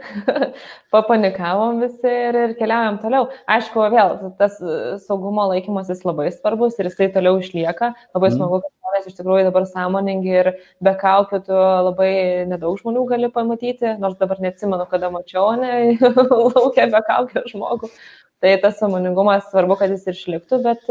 [0.94, 3.30] papanikavom visi ir, ir keliaujam toliau.
[3.48, 4.58] Aišku, vėl tas
[5.06, 7.94] saugumo laikymasis labai svarbus ir jisai toliau išlieka.
[8.16, 8.36] Labai mhm.
[8.36, 10.52] smagu, kad žmonės iš tikrųjų dabar sąmoningi ir
[10.84, 12.12] be kaukių tu labai
[12.52, 15.96] nedaug žmonių gali pamatyti, nors dabar neatsimenu, kada mačiau, ne,
[16.56, 17.92] laukia be kaukių žmogų.
[18.38, 20.84] Tai tas sąmoningumas svarbu, kad jis ir išliktų, bet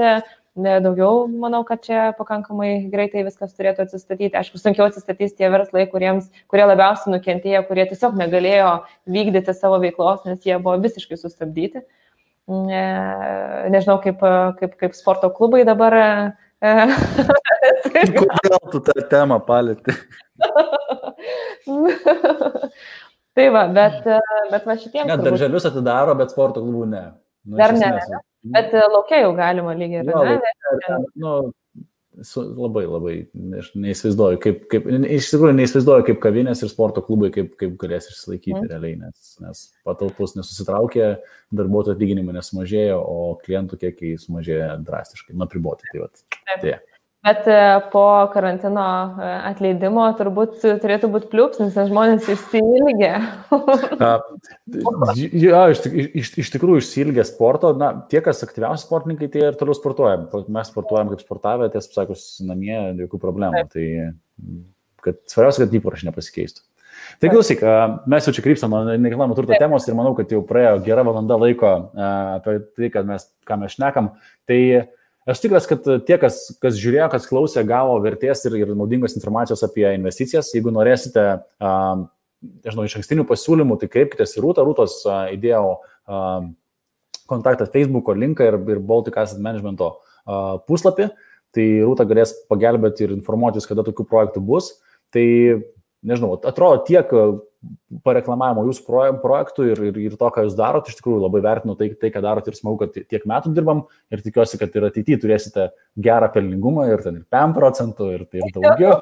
[0.58, 4.38] daugiau, manau, kad čia pakankamai greitai viskas turėtų atsistatyti.
[4.40, 8.72] Aišku, sunkiau atsistatys tie verslai, kuriems, kurie labiausiai nukentėjo, kurie tiesiog negalėjo
[9.14, 11.80] vykdyti savo veiklos, nes jie buvo visiškai sustabdyti.
[12.48, 12.86] Ne,
[13.74, 14.20] nežinau, kaip,
[14.60, 15.94] kaip, kaip sporto klubai dabar.
[17.94, 19.92] Kodėl tu tą temą palėti?
[23.38, 24.02] tai va, bet,
[24.54, 25.10] bet va šitiems.
[25.12, 27.06] Net darželius atidaro, bet sporto klubų ne.
[27.48, 27.92] Nu, Dar ne.
[27.96, 28.20] ne.
[28.56, 30.04] Bet e, laukia jau galima lygiai.
[30.08, 31.34] Jo, laukia, nu,
[32.26, 33.16] su, labai, labai,
[33.60, 34.88] aš neįsivaizduoju, kaip, kaip,
[35.18, 38.70] iš tikrųjų neįsivaizduoju, kaip kavinės ir sporto klubai, kaip, kaip galės išsilaikyti mm.
[38.72, 41.10] realiai, nes, nes patalpus nesusitraukė,
[41.58, 45.90] darbuotojų atlyginimai nesumažėjo, o klientų kiekiai sumažėjo drastiškai, nuo priboti.
[45.92, 46.24] Tai, vat,
[46.64, 46.78] tai.
[47.26, 47.58] Bet e,
[47.92, 48.84] po karantino
[49.18, 53.18] e, atleidimo turbūt turėtų būti pliūpsnis, nes žmonės išsilgia.
[55.44, 55.82] jo, iš,
[56.22, 57.74] iš, iš tikrųjų išsilgia sporto.
[57.76, 60.22] Na, tie, kas aktyviausi sportininkai, tie ir toliau sportuoja.
[60.46, 63.66] Mes sportuojam kaip sportavę, tiesą sakus, namie, jokių problemų.
[63.74, 63.76] Taip.
[63.76, 64.64] Tai
[65.08, 66.64] kad, svarbiausia, kad įpročiai nepasikeistų.
[67.22, 67.62] Tai klausyk,
[68.10, 71.38] mes jau čia krypstam nuo nekilnojamo turto temos ir manau, kad jau praėjo gera valanda
[71.40, 74.12] laiko apie tai, mes, ką mes šnekam.
[74.50, 74.60] Tai
[75.28, 79.66] Aš tikras, kad tie, kas, kas žiūrėjo, kas klausė, gavo vertės ir, ir naudingos informacijos
[79.66, 80.54] apie investicijas.
[80.56, 81.26] Jeigu norėsite,
[81.60, 84.64] nežinau, iš ankstinių pasiūlymų, tai kreipkitės į Rūtą.
[84.64, 85.02] Rūtos
[85.36, 85.66] įdėjau
[87.28, 89.98] kontaktą Facebook'o linką ir, ir Baltic Asset Management'o
[90.70, 91.10] puslapį.
[91.56, 94.78] Tai Rūta galės pagelbėti ir informuoti jūs, kada tokių projektų bus.
[95.12, 95.28] Tai,
[96.08, 97.12] nežinau, atrodo tiek
[98.06, 98.84] pareklamavimo jūsų
[99.24, 100.92] projektų ir, ir, ir to, ką jūs darote.
[100.92, 104.24] Iš tikrųjų labai vertinu tai, tai ką darote ir smagu, kad tiek metų dirbam ir
[104.26, 109.00] tikiuosi, kad ir ateityje turėsite gerą pelningumą ir ten ir 5 procentų ir, ir daugiau.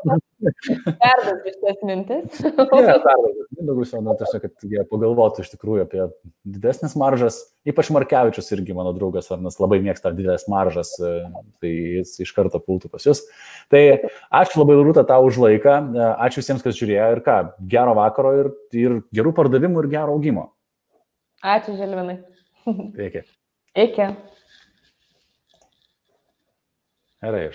[0.85, 2.41] Perdas iš ties mintis.
[2.85, 3.35] Ne, perdas.
[3.55, 6.07] Mindaugus jau, nu, tiesiog, kad jie pagalvotų iš tikrųjų apie
[6.43, 7.37] didesnis maržas.
[7.65, 12.91] Ypač Markevičius irgi mano draugas, Arnas labai mėgsta didelės maržas, tai jis iš karto pultų
[12.91, 13.23] pas jūs.
[13.71, 13.81] Tai
[14.41, 15.77] ačiū labai Rūta tau už laiką,
[16.27, 17.37] ačiū visiems, kas žiūrėjo ir ką,
[17.71, 18.44] gero vakaro ir,
[18.75, 20.49] ir gerų pardavimų ir gero augimo.
[21.45, 22.17] Ačiū, Želvinai.
[23.07, 23.21] Iki.
[23.85, 24.07] Iki.
[27.25, 27.53] Era este.